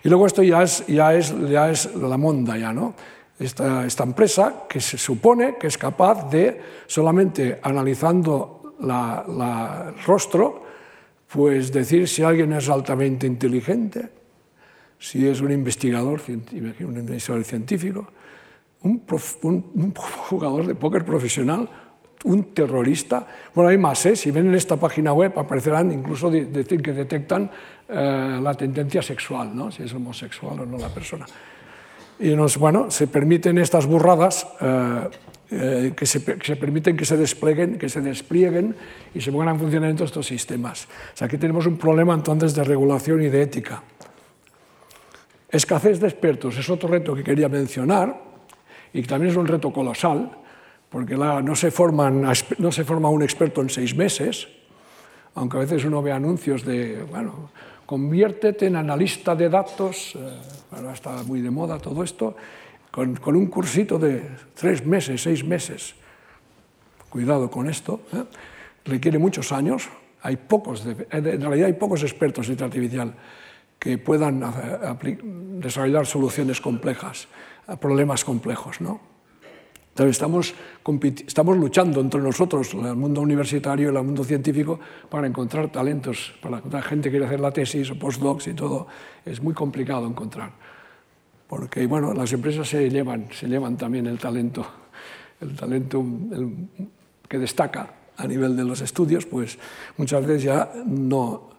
[0.02, 2.94] Y luego esto ya es, ya es, ya es la monda ya, ¿no?
[3.38, 10.62] Esta, esta empresa que se supone que es capaz de, solamente analizando la, la, rostro,
[11.26, 14.08] pues decir si alguien es altamente inteligente,
[15.04, 18.06] si es un investigador, un investigador científico,
[18.80, 19.02] un,
[19.42, 19.94] un, un,
[20.30, 21.68] jugador de póker profesional,
[22.24, 23.26] un terrorista.
[23.54, 24.16] Bueno, hay más, ¿eh?
[24.16, 27.50] si ven en esta página web aparecerán incluso de, decir que detectan
[27.86, 29.70] eh, la tendencia sexual, ¿no?
[29.70, 31.26] si es homosexual o no la persona.
[32.18, 35.10] Y nos, bueno, se permiten estas burradas eh,
[35.50, 38.74] eh, que, se, que, se, permiten que se desplieguen, que se desplieguen
[39.14, 40.86] y se pongan en funcionamiento estos sistemas.
[41.12, 43.82] O sea, aquí tenemos un problema entonces de regulación y de ética.
[45.54, 48.20] Escasez de expertos es otro reto que quería mencionar
[48.92, 50.30] y también es un reto colosal,
[50.90, 52.26] porque no, se forman,
[52.84, 54.48] forma un experto en seis meses,
[55.36, 57.50] aunque a veces uno ve anuncios de, bueno,
[57.86, 60.18] conviértete en analista de datos, eh,
[60.72, 62.34] ahora está muy de moda todo esto,
[62.90, 64.22] con, un cursito de
[64.54, 65.94] tres meses, seis meses.
[67.10, 68.24] Cuidado con esto, ¿eh?
[68.84, 69.88] requiere muchos años,
[70.22, 73.14] hay pocos, en realidad hay pocos expertos en inteligencia artificial
[73.84, 74.40] que puedan
[75.60, 77.28] desarrollar soluciones complejas
[77.66, 78.80] a problemas complejos.
[78.80, 78.98] ¿no?
[79.90, 80.16] Entonces
[81.26, 84.80] estamos, luchando entre nosotros, el mundo universitario y el mundo científico,
[85.10, 88.86] para encontrar talentos, para encontrar gente que quiere hacer la tesis o postdocs y todo.
[89.22, 90.50] Es muy complicado encontrar.
[91.46, 94.66] Porque bueno, las empresas se llevan, se llevan también el talento,
[95.42, 96.02] el talento
[97.28, 99.58] que destaca a nivel de los estudios, pues
[99.98, 101.50] muchas veces ya no,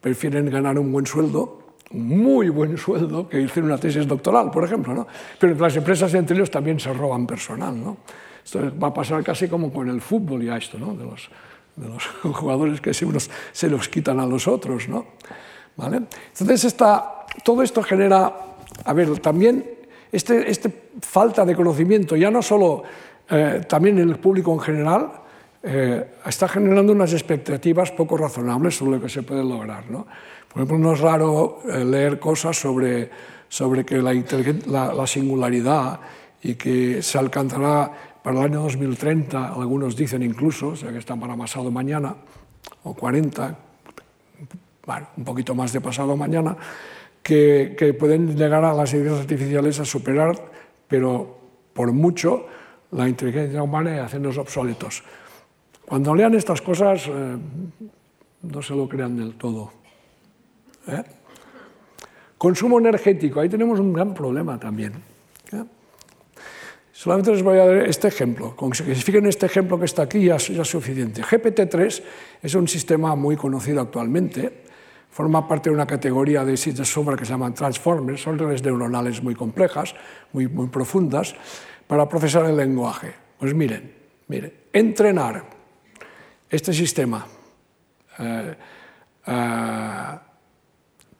[0.00, 1.57] prefieren ganar un buen sueldo,
[1.90, 4.94] muy buen sueldo, que hacer una tesis doctoral, por ejemplo.
[4.94, 5.06] ¿no?
[5.38, 7.78] Pero las empresas entre ellos también se roban personal.
[7.78, 7.98] ¿no?
[8.44, 10.94] Esto va a pasar casi como con el fútbol ya esto, ¿no?
[10.94, 11.28] de, los,
[11.76, 14.88] de los jugadores que se, unos se los quitan a los otros.
[14.88, 15.06] ¿no?
[15.76, 16.02] ¿Vale?
[16.32, 18.32] Entonces, esta, todo esto genera,
[18.84, 19.64] a ver, también
[20.12, 22.82] este, este falta de conocimiento, ya no solo
[23.30, 25.10] eh, también en el público en general,
[25.62, 29.90] eh, está generando unas expectativas poco razonables sobre lo que se puede lograr.
[29.90, 30.06] ¿no?
[30.52, 33.10] Por ejemplo, no es raro eh, leer cosas sobre,
[33.48, 34.12] sobre que la,
[34.66, 36.00] la, la, singularidad
[36.42, 37.92] y que se alcanzará
[38.22, 42.14] para el año 2030, algunos dicen incluso, o sea que están para pasado mañana,
[42.84, 43.58] o 40,
[44.86, 46.56] bueno, un poquito más de pasado mañana,
[47.22, 50.50] que, pueden llegar a las inteligencias artificiales a superar,
[50.88, 51.38] pero
[51.74, 52.46] por mucho,
[52.92, 55.02] la inteligencia humana y hacernos obsoletos.
[55.86, 57.36] Cuando lean estas cosas, eh,
[58.42, 59.72] no se lo crean del todo.
[60.88, 61.04] ¿Eh?
[62.36, 64.92] Consumo energético, ahí tenemos un gran problema también.
[65.52, 65.64] ¿eh?
[66.92, 68.56] Solamente les voy a dar este ejemplo.
[68.56, 71.22] Con que se fijen en este ejemplo que está aquí ya, es suficiente.
[71.22, 72.02] GPT-3
[72.42, 74.64] es un sistema muy conocido actualmente.
[75.10, 79.22] Forma parte de una categoría de sitios de que se llaman transformers, son redes neuronales
[79.22, 79.94] muy complejas,
[80.32, 81.34] muy, muy profundas,
[81.86, 83.14] para procesar el lenguaje.
[83.38, 83.92] Pues miren,
[84.28, 85.44] miren, entrenar
[86.50, 87.26] este sistema
[88.18, 88.56] eh,
[89.26, 90.18] eh,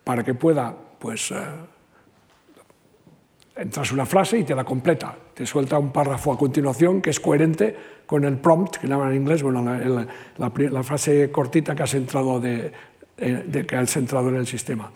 [0.09, 1.37] para que pueda pues, eh,
[3.57, 7.21] entras una frase y te la completa, te suelta un párrafo a continuación que es
[7.21, 9.63] coherente con el prompt, que llaman en inglés, bueno,
[10.39, 12.73] la, frase cortita que has, entrado de,
[13.19, 14.91] que has entrado en el sistema.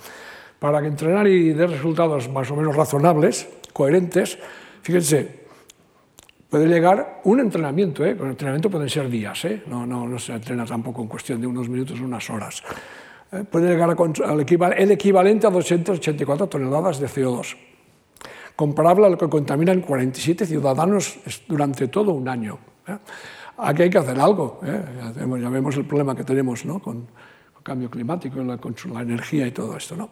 [0.59, 4.39] Para que entrenar y dé resultados más o menos razonables, coherentes,
[4.81, 5.43] fíjense,
[6.49, 8.17] puede llegar un entrenamiento, ¿eh?
[8.17, 9.63] con entrenamiento pueden ser días, ¿eh?
[9.67, 12.63] no, no, no se entrena tampoco en cuestión de unos minutos o unas horas.
[13.33, 13.45] ¿Eh?
[13.45, 17.57] puede llegar al el equivalente a 284 toneladas de CO2
[18.57, 21.19] comparable a lo que contaminan 47 ciudadanos
[21.49, 22.59] durante todo un año.
[22.87, 22.97] ¿eh?
[23.59, 24.61] Aquí hay que hacer algo.
[24.65, 24.83] ¿eh?
[25.17, 26.81] Ya, vemos el problema que tenemos ¿no?
[26.81, 29.97] con el cambio climático, la, con la energía y todo esto.
[29.97, 30.09] ¿no?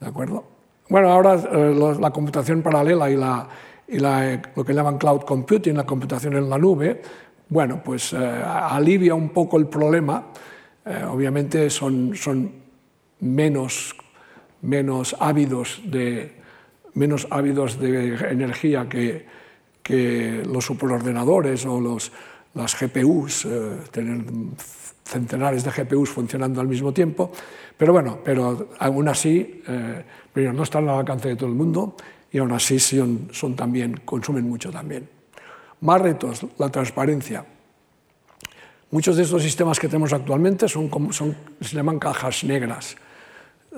[0.00, 0.44] ¿De acuerdo?
[0.88, 3.48] Bueno, ahora eh, la computación paralela y, la,
[3.88, 7.02] y la, lo que llaman cloud computing, la computación en la nube,
[7.48, 10.32] bueno, pues alivia un poco el problema.
[11.08, 12.52] Obviamente son, son
[13.20, 13.96] menos,
[14.62, 16.36] menos ávidos de,
[16.94, 19.26] menos ávidos de energía que,
[19.82, 22.10] que los superordenadores o los,
[22.54, 24.24] las GPUs, eh, tener
[25.04, 27.30] centenares de GPUs funcionando al mismo tiempo,
[27.76, 31.96] pero bueno, pero aún así, eh, no están al alcance de todo el mundo
[32.32, 35.08] y aún así son, son también, consumen mucho también.
[35.82, 37.44] Más retos, la transparencia.
[38.96, 42.96] Muchos de estos sistemas que tenemos actualmente son, son, se llaman cajas negras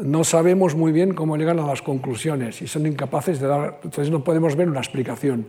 [0.00, 4.12] no sabemos muy bien cómo llegan a las conclusiones y son incapaces de dar, entonces
[4.12, 5.48] no podemos ver una explicación,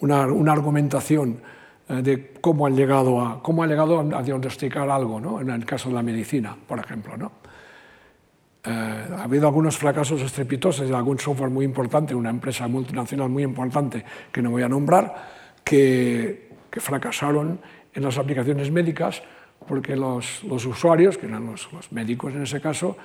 [0.00, 1.42] una, argumentación
[1.86, 5.38] eh, de cómo han llegado a, cómo ha llegado a diagnosticar algo, ¿no?
[5.38, 7.14] en el caso de la medicina, por ejemplo.
[7.18, 7.32] ¿no?
[8.64, 8.70] Eh,
[9.18, 14.02] ha habido algunos fracasos estrepitosos de algún software muy importante, una empresa multinacional muy importante
[14.32, 15.14] que no voy a nombrar,
[15.62, 17.60] que, que fracasaron
[17.94, 19.22] en las aplicaciones médicas
[19.66, 22.96] porque los, los usuarios, que eran los, médicos en ese caso,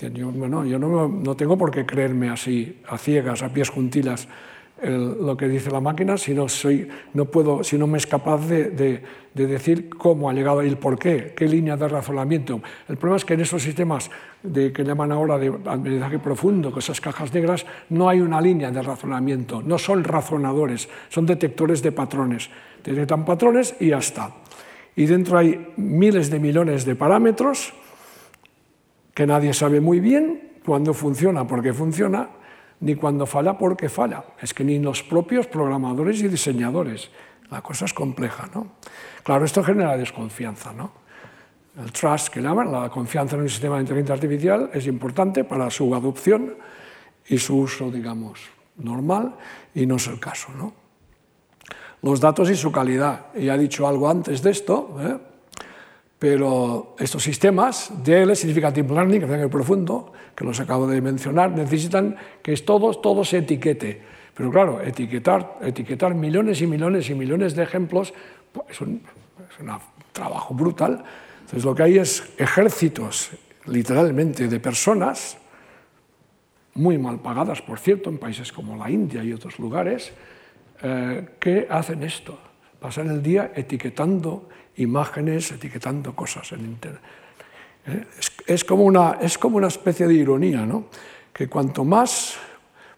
[0.00, 3.70] yo, bueno, yo no, no, tengo por qué creerme así, a ciegas, a pies
[4.82, 8.46] lo que dice la máquina, si no, soy, no, puedo, si no me es capaz
[8.48, 12.60] de, de, decir cómo ha llegado y el por qué, qué línea de razonamiento.
[12.88, 14.10] El problema es que en esos sistemas
[14.42, 18.70] de, que llaman ahora de aprendizaje profundo, con esas cajas negras, no hay una línea
[18.70, 22.50] de razonamiento, no son razonadores, son detectores de patrones.
[22.82, 24.34] Detectan patrones y ya está.
[24.96, 27.72] Y dentro hay miles de millones de parámetros
[29.14, 32.28] que nadie sabe muy bien cuándo funciona, por qué funciona,
[32.82, 34.24] ni cuándo falla, por qué falla.
[34.40, 37.10] Es que ni los propios programadores y diseñadores.
[37.50, 38.72] La cosa es compleja, ¿no?
[39.22, 40.90] Claro, esto genera desconfianza, ¿no?
[41.78, 45.70] El trust, que llaman, la confianza en un sistema de inteligencia artificial, es importante para
[45.70, 46.56] su adopción
[47.26, 48.40] y su uso, digamos,
[48.76, 49.36] normal,
[49.74, 50.74] y no es el caso, ¿no?
[52.02, 53.26] Los datos y su calidad.
[53.34, 55.31] Ya he dicho algo antes de esto, ¿eh?
[56.22, 61.50] Pero estos sistemas, DL significa Deep Learning, que es profundo, que los acabo de mencionar,
[61.50, 64.00] necesitan que todo, todo se etiquete.
[64.32, 68.14] Pero claro, etiquetar, etiquetar millones y millones y millones de ejemplos
[68.52, 69.02] pues, es, un,
[69.50, 69.76] es un
[70.12, 71.02] trabajo brutal.
[71.40, 73.30] Entonces lo que hay es ejércitos,
[73.66, 75.38] literalmente, de personas,
[76.74, 80.12] muy mal pagadas, por cierto, en países como la India y otros lugares,
[80.84, 82.38] eh, que hacen esto.
[82.78, 87.00] Pasan el día etiquetando imágenes, etiquetando cosas en Internet.
[87.86, 88.04] ¿Eh?
[88.46, 90.86] Es, como una, es como una especie de ironía, ¿no?
[91.32, 92.36] que cuanto más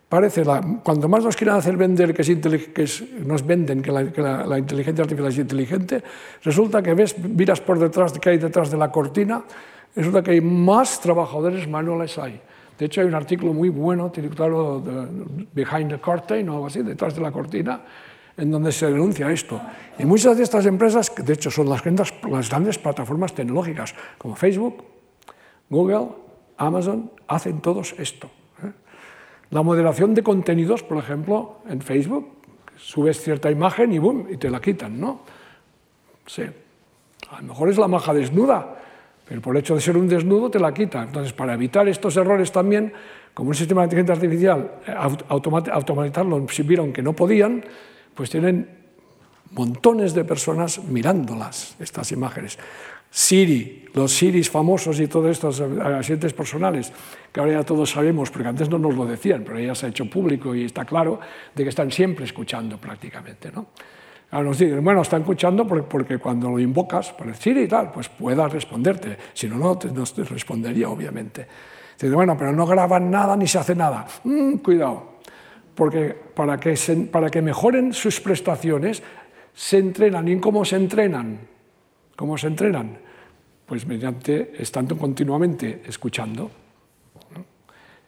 [0.09, 2.87] parece la, cuanto más nos quieran hacer vender que, es que
[3.25, 6.03] nos venden que, la, la, inteligencia artificial es inteligente,
[6.43, 9.43] resulta que ves, miras por detrás de que hay detrás de la cortina,
[9.95, 12.41] resulta que hay más trabajadores manuales hay.
[12.79, 14.83] De hecho, hay un artículo muy bueno titulado
[15.53, 17.81] Behind the Curtain o algo así, detrás de la cortina,
[18.37, 19.61] en donde se denuncia esto.
[19.99, 24.85] Y muchas de estas empresas, de hecho son las grandes, plataformas tecnológicas, como Facebook,
[25.71, 26.09] Google,
[26.57, 28.29] Amazon, hacen todos esto.
[28.63, 28.73] ¿eh?
[29.51, 32.29] La moderación de contenidos, por ejemplo, en Facebook,
[32.77, 35.21] subes cierta imagen y boom, y te la quitan, ¿no?
[36.27, 36.43] Sí.
[37.31, 38.77] A lo mejor es la maja desnuda,
[39.27, 41.09] pero por el hecho de ser un desnudo te la quitan.
[41.09, 42.93] Entonces, para evitar estos errores también,
[43.33, 44.95] como un sistema de inteligencia artificial, eh,
[45.29, 47.65] automatizarlo, si vieron que no podían,
[48.15, 48.69] pues tienen
[49.51, 52.59] montones de personas mirándolas, estas imágenes.
[53.11, 56.93] Siri los Siris famosos y todos estos asistentes personales,
[57.33, 59.89] que ahora ya todos sabemos, porque antes no nos lo decían, pero ya se ha
[59.89, 61.21] hecho público y está claro
[61.55, 63.53] de que están siempre escuchando prácticamente.
[63.53, 63.67] ¿no?
[64.33, 67.93] Ahora nos dicen, bueno, están escuchando porque, cuando lo invocas, por el Siri y tal,
[67.93, 69.91] pues pueda responderte, si no, no te,
[70.25, 71.47] respondería, obviamente.
[71.95, 74.09] Dice, bueno, pero no graban nada ni se hace nada.
[74.25, 75.14] Mm, cuidado,
[75.75, 76.75] porque para que,
[77.11, 79.03] para que mejoren sus prestaciones
[79.55, 80.29] se entrenan.
[80.29, 81.41] ¿Y cómo se entrenan?
[82.17, 82.99] ¿Cómo se entrenan?
[83.67, 86.51] Pues mediante estando continuamente escuchando.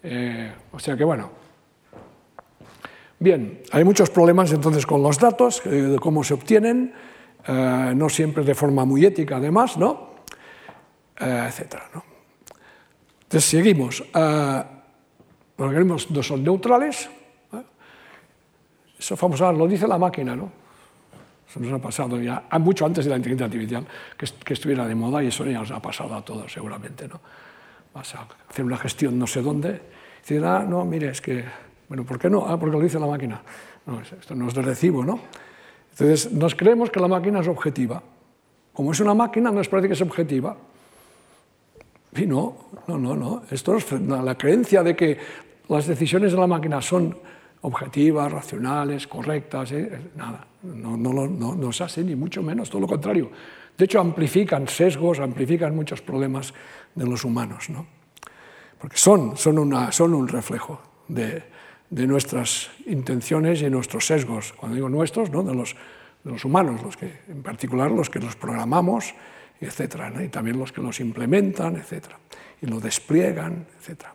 [0.02, 1.30] Eh, o sea que bueno.
[3.18, 6.92] Bien, hay muchos problemas entonces con los datos, eh, cómo se obtienen,
[7.48, 10.14] eh, no siempre de forma muy ética además, ¿no?
[11.18, 12.04] etcétera, ¿no?
[13.22, 14.04] Entonces seguimos.
[14.12, 17.08] los algoritmos no son neutrales.
[18.99, 20.51] Eso famoso, lo dice la máquina, ¿no?
[21.49, 23.86] Eso nos ha pasado ya, mucho antes de la inteligencia artificial,
[24.16, 27.07] que, estuviera de moda y eso ya nos ha pasado a todos seguramente.
[27.07, 27.20] ¿no?
[27.94, 31.44] Vas a hacer una gestión no sé dónde, y dices, ah, no, mire, es que,
[31.88, 32.47] bueno, ¿por qué no?
[32.47, 33.40] Ah, porque lo dice la máquina.
[33.86, 35.20] No, esto no es de recibo, ¿no?
[35.92, 38.03] Entonces, nos creemos que la máquina es objetiva.
[38.72, 40.57] Como es una máquina, nos parece que es objetiva.
[42.16, 42.57] Y no,
[42.88, 43.42] no, no, no.
[43.51, 45.18] Esto es la creencia de que
[45.68, 47.16] las decisiones de la máquina son
[47.62, 51.70] objetivas, racionales, correctas, eh, eh, nada, no, no, no, no
[52.04, 53.30] ni mucho menos, todo lo contrario.
[53.76, 56.54] De hecho, amplifican sesgos, amplifican muchos problemas
[56.94, 57.86] de los humanos, ¿no?
[58.78, 61.42] porque son, son, una, son un reflejo de,
[61.90, 64.52] de, nuestras intenciones y nuestros sesgos.
[64.52, 65.42] Cuando digo nuestros, ¿no?
[65.42, 65.74] de, los,
[66.24, 69.14] de los humanos, los que, en particular los que los programamos,
[69.61, 72.18] etcétera, y también los que los implementan, etcétera,
[72.61, 74.14] y lo despliegan, etcétera.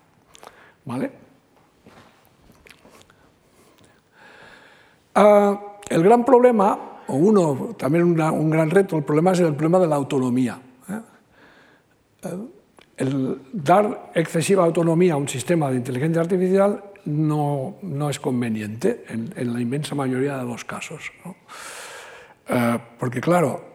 [0.85, 1.11] ¿Vale?
[5.16, 5.59] Ah,
[5.89, 9.88] el gran problema, o uno, también un gran reto, el problema es el problema de
[9.88, 10.59] la autonomía.
[10.89, 10.99] ¿eh?
[12.24, 12.38] Eh,
[12.97, 19.53] el dar excesiva autonomía a un sistema de inteligencia artificial no, no es conveniente en,
[19.53, 21.12] la inmensa mayoría de los casos.
[22.47, 23.70] Eh, porque claro,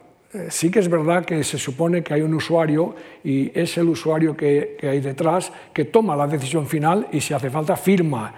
[0.49, 4.35] sí que es verdad que se supone que hay un usuario y es el usuario
[4.35, 8.33] que, hay detrás que toma la decisión final y si hace falta firma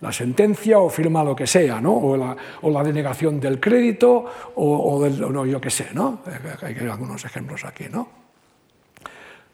[0.00, 1.92] la sentencia o firma lo que sea, ¿no?
[1.92, 4.24] o, la, denegación del crédito
[4.54, 6.22] o, o del, no, yo qué sé, ¿no?
[6.62, 7.84] hay algunos ejemplos aquí.
[7.90, 8.08] ¿no?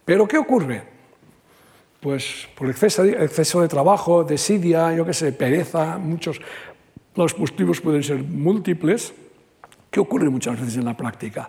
[0.05, 0.83] Pero ¿qué ocurre?
[2.01, 6.41] Pues por exceso, exceso de trabajo, desidia, yo qué sé, pereza, muchos,
[7.15, 9.15] los motivos pueden ser múltiples.
[9.95, 11.49] ¿Qué ocurre muchas veces en la práctica?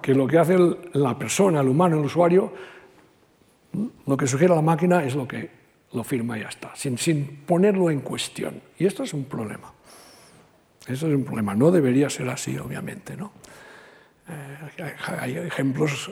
[0.00, 0.56] Que lo que hace
[0.94, 2.50] la persona, el humano, el usuario,
[4.06, 5.50] lo que sugiere la máquina es lo que
[5.92, 8.58] lo firma y ya está, sin, sin ponerlo en cuestión.
[8.78, 9.70] Y esto es un problema.
[10.86, 11.54] Eso es un problema.
[11.54, 13.18] No debería ser así, obviamente.
[13.18, 13.32] ¿no?
[14.26, 16.10] Eh, hay ejemplos,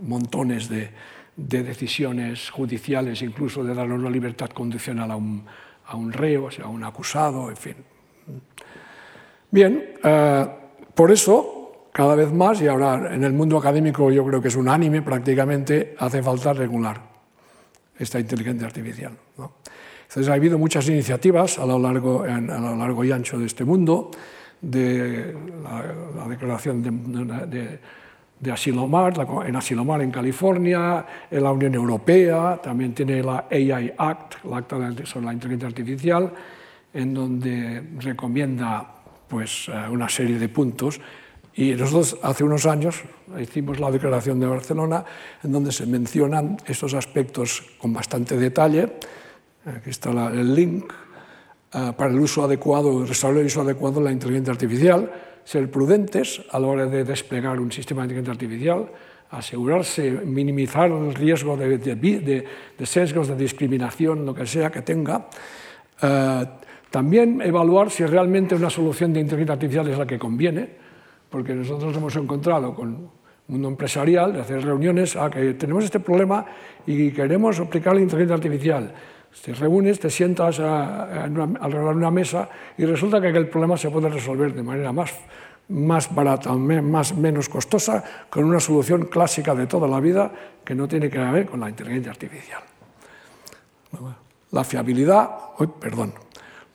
[0.00, 0.88] montones de,
[1.36, 5.44] de, decisiones judiciales, incluso de dar una libertad condicional a un,
[5.84, 7.76] a un reo, o a un acusado, en fin.
[9.50, 10.46] Bien, eh,
[10.94, 14.56] por eso, cada vez más, y ahora en el mundo académico yo creo que es
[14.56, 17.00] unánime prácticamente, hace falta regular
[17.98, 19.12] esta inteligencia artificial.
[19.36, 19.52] ¿no?
[20.02, 23.64] Entonces ha habido muchas iniciativas a lo, largo, a lo largo y ancho de este
[23.64, 24.10] mundo,
[24.60, 27.78] de la, declaración de, de,
[28.40, 29.14] de Asilomar,
[29.46, 34.76] en Asilomar en California, en la Unión Europea, también tiene la AI Act, la Acta
[35.04, 36.32] sobre la Inteligencia Artificial,
[36.94, 38.97] en donde recomienda
[39.28, 41.00] pues, eh, una serie de puntos
[41.58, 43.02] y nosotros hace unos años
[43.40, 45.04] hicimos la Declaración de Barcelona,
[45.42, 48.88] en donde se mencionan estos aspectos con bastante detalle.
[49.66, 50.92] Aquí está el link
[51.74, 55.10] eh, para el uso adecuado, el desarrollo uso adecuado de la inteligencia artificial,
[55.42, 58.88] ser prudentes a la hora de desplegar un sistema de inteligencia artificial,
[59.30, 65.26] asegurarse, minimizar el riesgo de, de, sesgos, de discriminación, lo que sea que tenga.
[66.00, 66.46] Eh,
[66.90, 70.88] también evaluar si realmente una solución de inteligencia artificial es la que conviene
[71.30, 73.10] porque nosotros hemos encontrado con
[73.48, 76.44] mundo empresarial de hacer reuniones, a que tenemos este problema
[76.86, 78.92] y queremos aplicar la inteligencia artificial.
[79.42, 84.08] Te reúnes, te sientas alrededor de una mesa y resulta que el problema se puede
[84.08, 90.00] resolver de manera más, barata, más, menos costosa, con una solución clásica de toda la
[90.00, 90.30] vida
[90.64, 92.62] que no tiene que ver con la inteligencia artificial.
[94.50, 95.30] La fiabilidad,
[95.80, 96.12] perdón,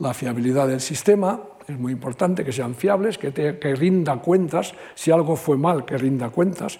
[0.03, 5.11] la fiabilidad del sistema es muy importante que sean fiables, que, que rinda cuentas, si
[5.11, 6.79] algo fue mal, que rinda cuentas.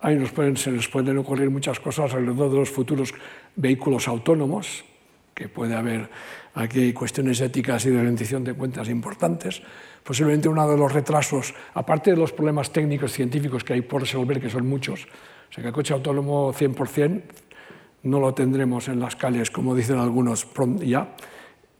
[0.00, 3.12] Ahí nos pueden, se les pueden ocurrir muchas cosas alrededor de los futuros
[3.56, 4.84] vehículos autónomos,
[5.34, 6.10] que puede haber
[6.54, 9.62] aquí cuestiones éticas y de rendición de cuentas importantes.
[10.04, 14.40] Posiblemente uno de los retrasos, aparte de los problemas técnicos científicos que hay por resolver,
[14.40, 17.22] que son muchos, o sea que el coche autónomo 100%
[18.02, 20.46] no lo tendremos en las calles, como dicen algunos
[20.80, 21.14] ya.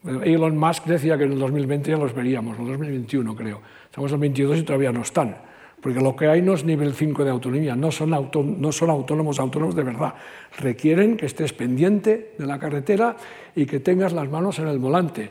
[0.05, 3.61] Elon Musk decía que en el 2020 ya los veríamos, en el 2021 creo.
[3.85, 5.37] Estamos en el 22 y todavía no están,
[5.81, 9.39] porque lo que hay no es nivel 5 de autonomía, no son, no son autónomos
[9.39, 10.15] autónomos de verdad.
[10.59, 13.17] Requieren que estés pendiente de la carretera
[13.55, 15.31] y que tengas las manos en el volante.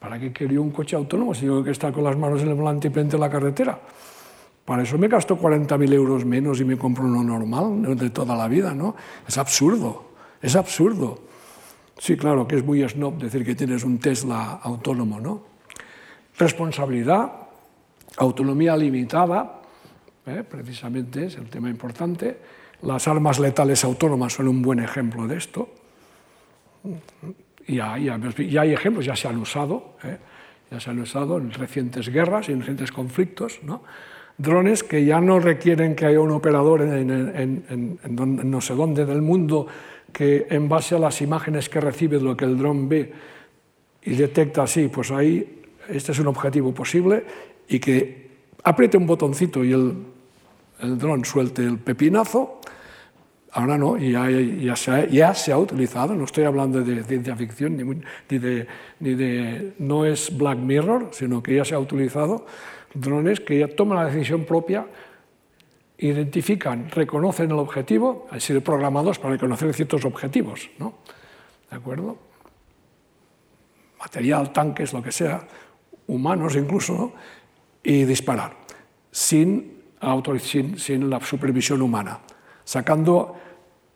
[0.00, 2.54] ¿Para qué quería un coche autónomo si tengo que estar con las manos en el
[2.54, 3.78] volante y pendiente de la carretera?
[4.64, 8.48] Para eso me gasto 40.000 euros menos y me compro uno normal de toda la
[8.48, 8.94] vida, ¿no?
[9.26, 10.10] Es absurdo,
[10.42, 11.27] es absurdo.
[11.98, 15.42] Sí, claro, que es muy snob decir que tienes un Tesla autónomo, ¿no?
[16.38, 17.32] Responsabilidad,
[18.18, 19.60] autonomía limitada,
[20.24, 20.44] ¿eh?
[20.48, 22.38] precisamente es el tema importante.
[22.82, 25.68] Las armas letales autónomas son un buen ejemplo de esto.
[27.66, 30.16] Y hay, hay ejemplos, ya se han usado, ¿eh?
[30.70, 33.58] ya se han usado en recientes guerras y en recientes conflictos,
[34.36, 39.20] drones que ya no requieren que haya un operador en, en, no sé dónde del
[39.20, 39.66] mundo
[40.12, 43.12] que en base a las imágenes que recibe de lo que el dron ve
[44.02, 47.24] y detecta así, pues ahí este es un objetivo posible
[47.68, 48.28] y que
[48.64, 49.94] apriete un botoncito y el,
[50.80, 52.60] el dron suelte el pepinazo,
[53.52, 57.36] ahora no, ya, ya, se ha, ya, se ha, utilizado, no estoy hablando de ciencia
[57.36, 58.66] ficción, ni, ni, de,
[59.00, 62.46] ni de, no es Black Mirror, sino que ya se ha utilizado
[62.94, 64.86] drones que ya toman la decisión propia
[65.98, 70.94] identifican, reconocen el objetivo, han sido programados para reconocer ciertos objetivos, ¿no?
[71.70, 72.16] ¿De acuerdo?
[73.98, 75.46] Material, tanques, lo que sea,
[76.06, 77.12] humanos incluso,
[77.82, 78.56] y disparar,
[79.10, 79.82] sin,
[80.40, 82.20] sin, sin, la supervisión humana,
[82.64, 83.36] sacando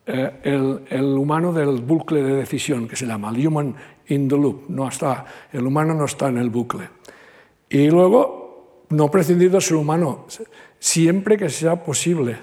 [0.05, 3.77] eh, el, el, humano del bucle de decisión, que se llama el human
[4.09, 6.89] in the loop, no está, el humano no está en el bucle.
[7.69, 8.42] Y luego,
[8.93, 10.27] no prescindir del ser humano,
[10.79, 12.37] siempre que sea posible.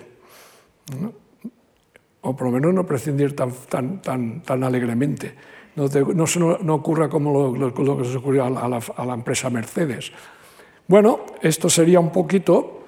[2.21, 5.35] O por lo menos no prescindir tan, tan, tan, tan alegremente.
[5.75, 10.11] No, no, no, ocurra como lo, que se ocurrió a la, empresa Mercedes.
[10.87, 12.83] Bueno, esto sería un poquito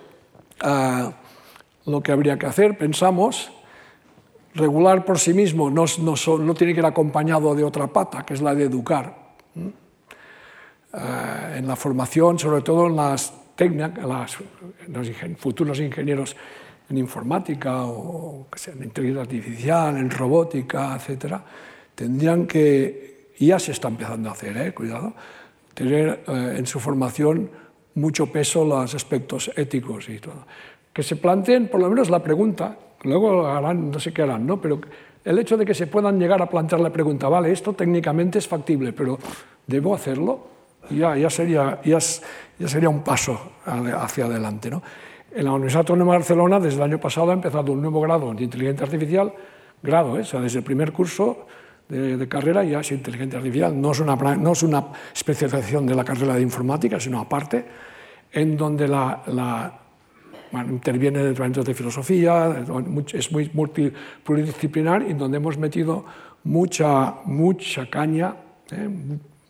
[0.63, 2.77] uh, lo que habría que hacer.
[2.77, 3.51] Pensamos,
[4.55, 8.41] regular por sí mismo no, no, tiene que ir acompañado de otra pata, que es
[8.41, 9.35] la de educar.
[9.55, 9.71] Uh,
[11.55, 14.37] en la formación, sobre todo en las las,
[14.87, 16.35] los futuros ingenieros
[16.89, 21.43] en informática o que sea, en inteligencia artificial, en robótica, etcétera,
[21.95, 25.13] tendrían que, y ya se está empezando a hacer, eh, cuidado,
[25.73, 27.49] tener eh, en su formación
[27.95, 30.45] mucho peso los aspectos éticos y todo.
[30.93, 34.59] Que se planteen por lo menos la pregunta, luego harán, no sé qué harán, ¿no?
[34.61, 34.81] pero
[35.23, 38.47] el hecho de que se puedan llegar a plantear la pregunta, vale, esto técnicamente es
[38.47, 39.19] factible, pero
[39.67, 40.47] ¿debo hacerlo?
[40.95, 41.99] Ya, ya, sería, ya,
[42.59, 44.69] ya sería un paso hacia adelante.
[44.69, 44.81] ¿no?
[45.33, 48.33] En la Universidad Autónoma de Barcelona, desde el año pasado, ha empezado un nuevo grado
[48.33, 49.33] de inteligencia artificial,
[49.81, 50.21] grado, ¿eh?
[50.21, 51.47] o sea, desde el primer curso
[51.87, 55.95] de, de, carrera ya es inteligencia artificial, no es, una, no es una especialización de
[55.95, 57.65] la carrera de informática, sino aparte,
[58.31, 59.79] en donde la, la
[60.51, 62.63] bueno, interviene departamentos de filosofía,
[63.13, 66.05] es muy multidisciplinar y donde hemos metido
[66.43, 68.35] mucha, mucha caña,
[68.71, 68.89] ¿eh?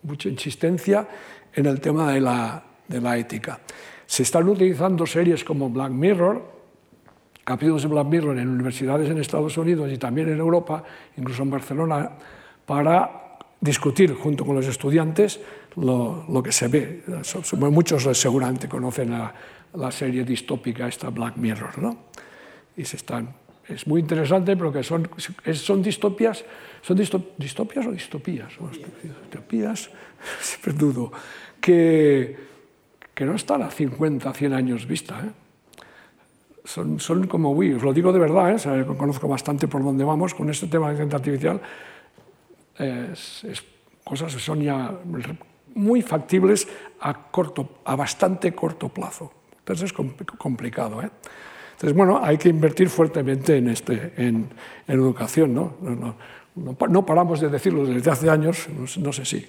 [0.04, 1.08] Mucha insistencia
[1.54, 3.60] en el tema de la, de la ética.
[4.06, 6.52] Se están utilizando series como Black Mirror,
[7.44, 10.84] capítulos de Black Mirror en universidades en Estados Unidos y también en Europa,
[11.18, 12.12] incluso en Barcelona,
[12.66, 15.40] para discutir junto con los estudiantes
[15.76, 17.04] lo, lo que se ve.
[17.58, 19.34] Muchos seguramente conocen la,
[19.74, 21.98] la, serie distópica esta Black Mirror, ¿no?
[22.76, 23.34] Y se están,
[23.68, 25.10] es muy interesante porque son,
[25.54, 26.44] son distopias,
[26.82, 28.54] son distopias o distopías,
[29.24, 29.90] distopías,
[30.42, 31.12] siempre dudo,
[31.60, 32.52] que
[33.14, 35.20] que no están a 50, 100 años vista.
[35.22, 35.32] ¿eh?
[36.64, 38.86] Son, son, como, uy, os lo digo de verdad, ¿eh?
[38.98, 41.62] conozco bastante por dónde vamos con este tema de inteligencia artificial,
[42.78, 43.64] es, es,
[44.04, 44.92] cosas que son ya
[45.76, 46.68] muy factibles
[47.00, 49.32] a, corto, a bastante corto plazo.
[49.60, 51.04] Entonces es complicado.
[51.04, 51.12] ¿eh?
[51.82, 54.14] Entonces, bueno, hay que invertir fuertemente en, este,
[54.88, 55.56] educación.
[55.56, 55.74] ¿no?
[56.54, 58.68] No, paramos de decirlo desde hace años,
[59.00, 59.48] no sé si,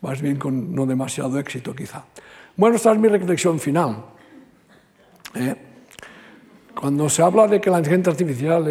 [0.00, 2.06] más bien con no demasiado éxito quizá.
[2.56, 4.02] Bueno, esta es mi reflexión final.
[5.34, 5.54] ¿eh?
[6.74, 8.64] Cuando se habla de que la inteligencia artificial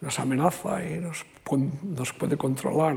[0.00, 1.24] nos amenaza y nos,
[2.12, 2.94] puede controlar,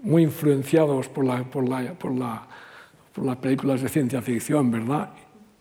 [0.00, 1.44] muy influenciados por las
[3.42, 5.10] películas de ciencia ficción, ¿verdad?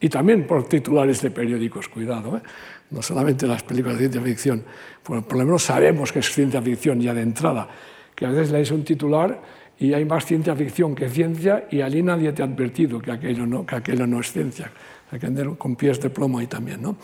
[0.02, 2.42] Y también por titulares de periódicos, cuidado, ¿eh?
[2.90, 4.64] no solamente las películas de ciencia ficción,
[5.04, 7.70] por, por lo menos sabemos que es ciencia ficción ya de entrada,
[8.16, 9.40] que a veces lees un titular
[9.78, 13.46] y hay más ciencia ficción que ciencia y allí nadie te ha advertido que aquello
[13.46, 14.72] no, que aquello no es ciencia.
[15.12, 16.98] Hay que andar con pies de plomo ahí también, ¿no?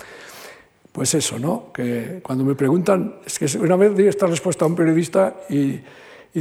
[0.91, 1.72] Pues eso, ¿no?
[1.72, 5.80] Que cuando me preguntan, es que una vez di esta respuesta a un periodista y,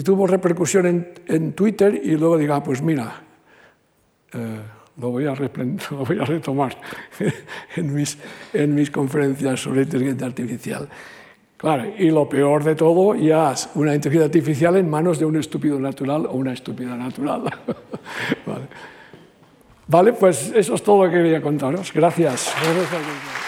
[0.02, 3.22] tuvo repercusión en, en, Twitter y luego diga, ah, pues mira,
[4.34, 4.60] eh,
[4.98, 5.34] lo, voy a
[5.90, 6.76] lo voy a retomar
[7.76, 8.18] en mis,
[8.52, 10.88] en mis conferencias sobre inteligencia artificial.
[11.56, 15.36] Claro, y lo peor de todo ya es una inteligencia artificial en manos de un
[15.36, 17.44] estúpido natural o una estúpida natural.
[18.46, 18.66] vale.
[19.86, 21.92] vale, pues eso es todo lo que quería contaros.
[21.94, 22.54] Gracias.
[22.62, 23.45] Gracias.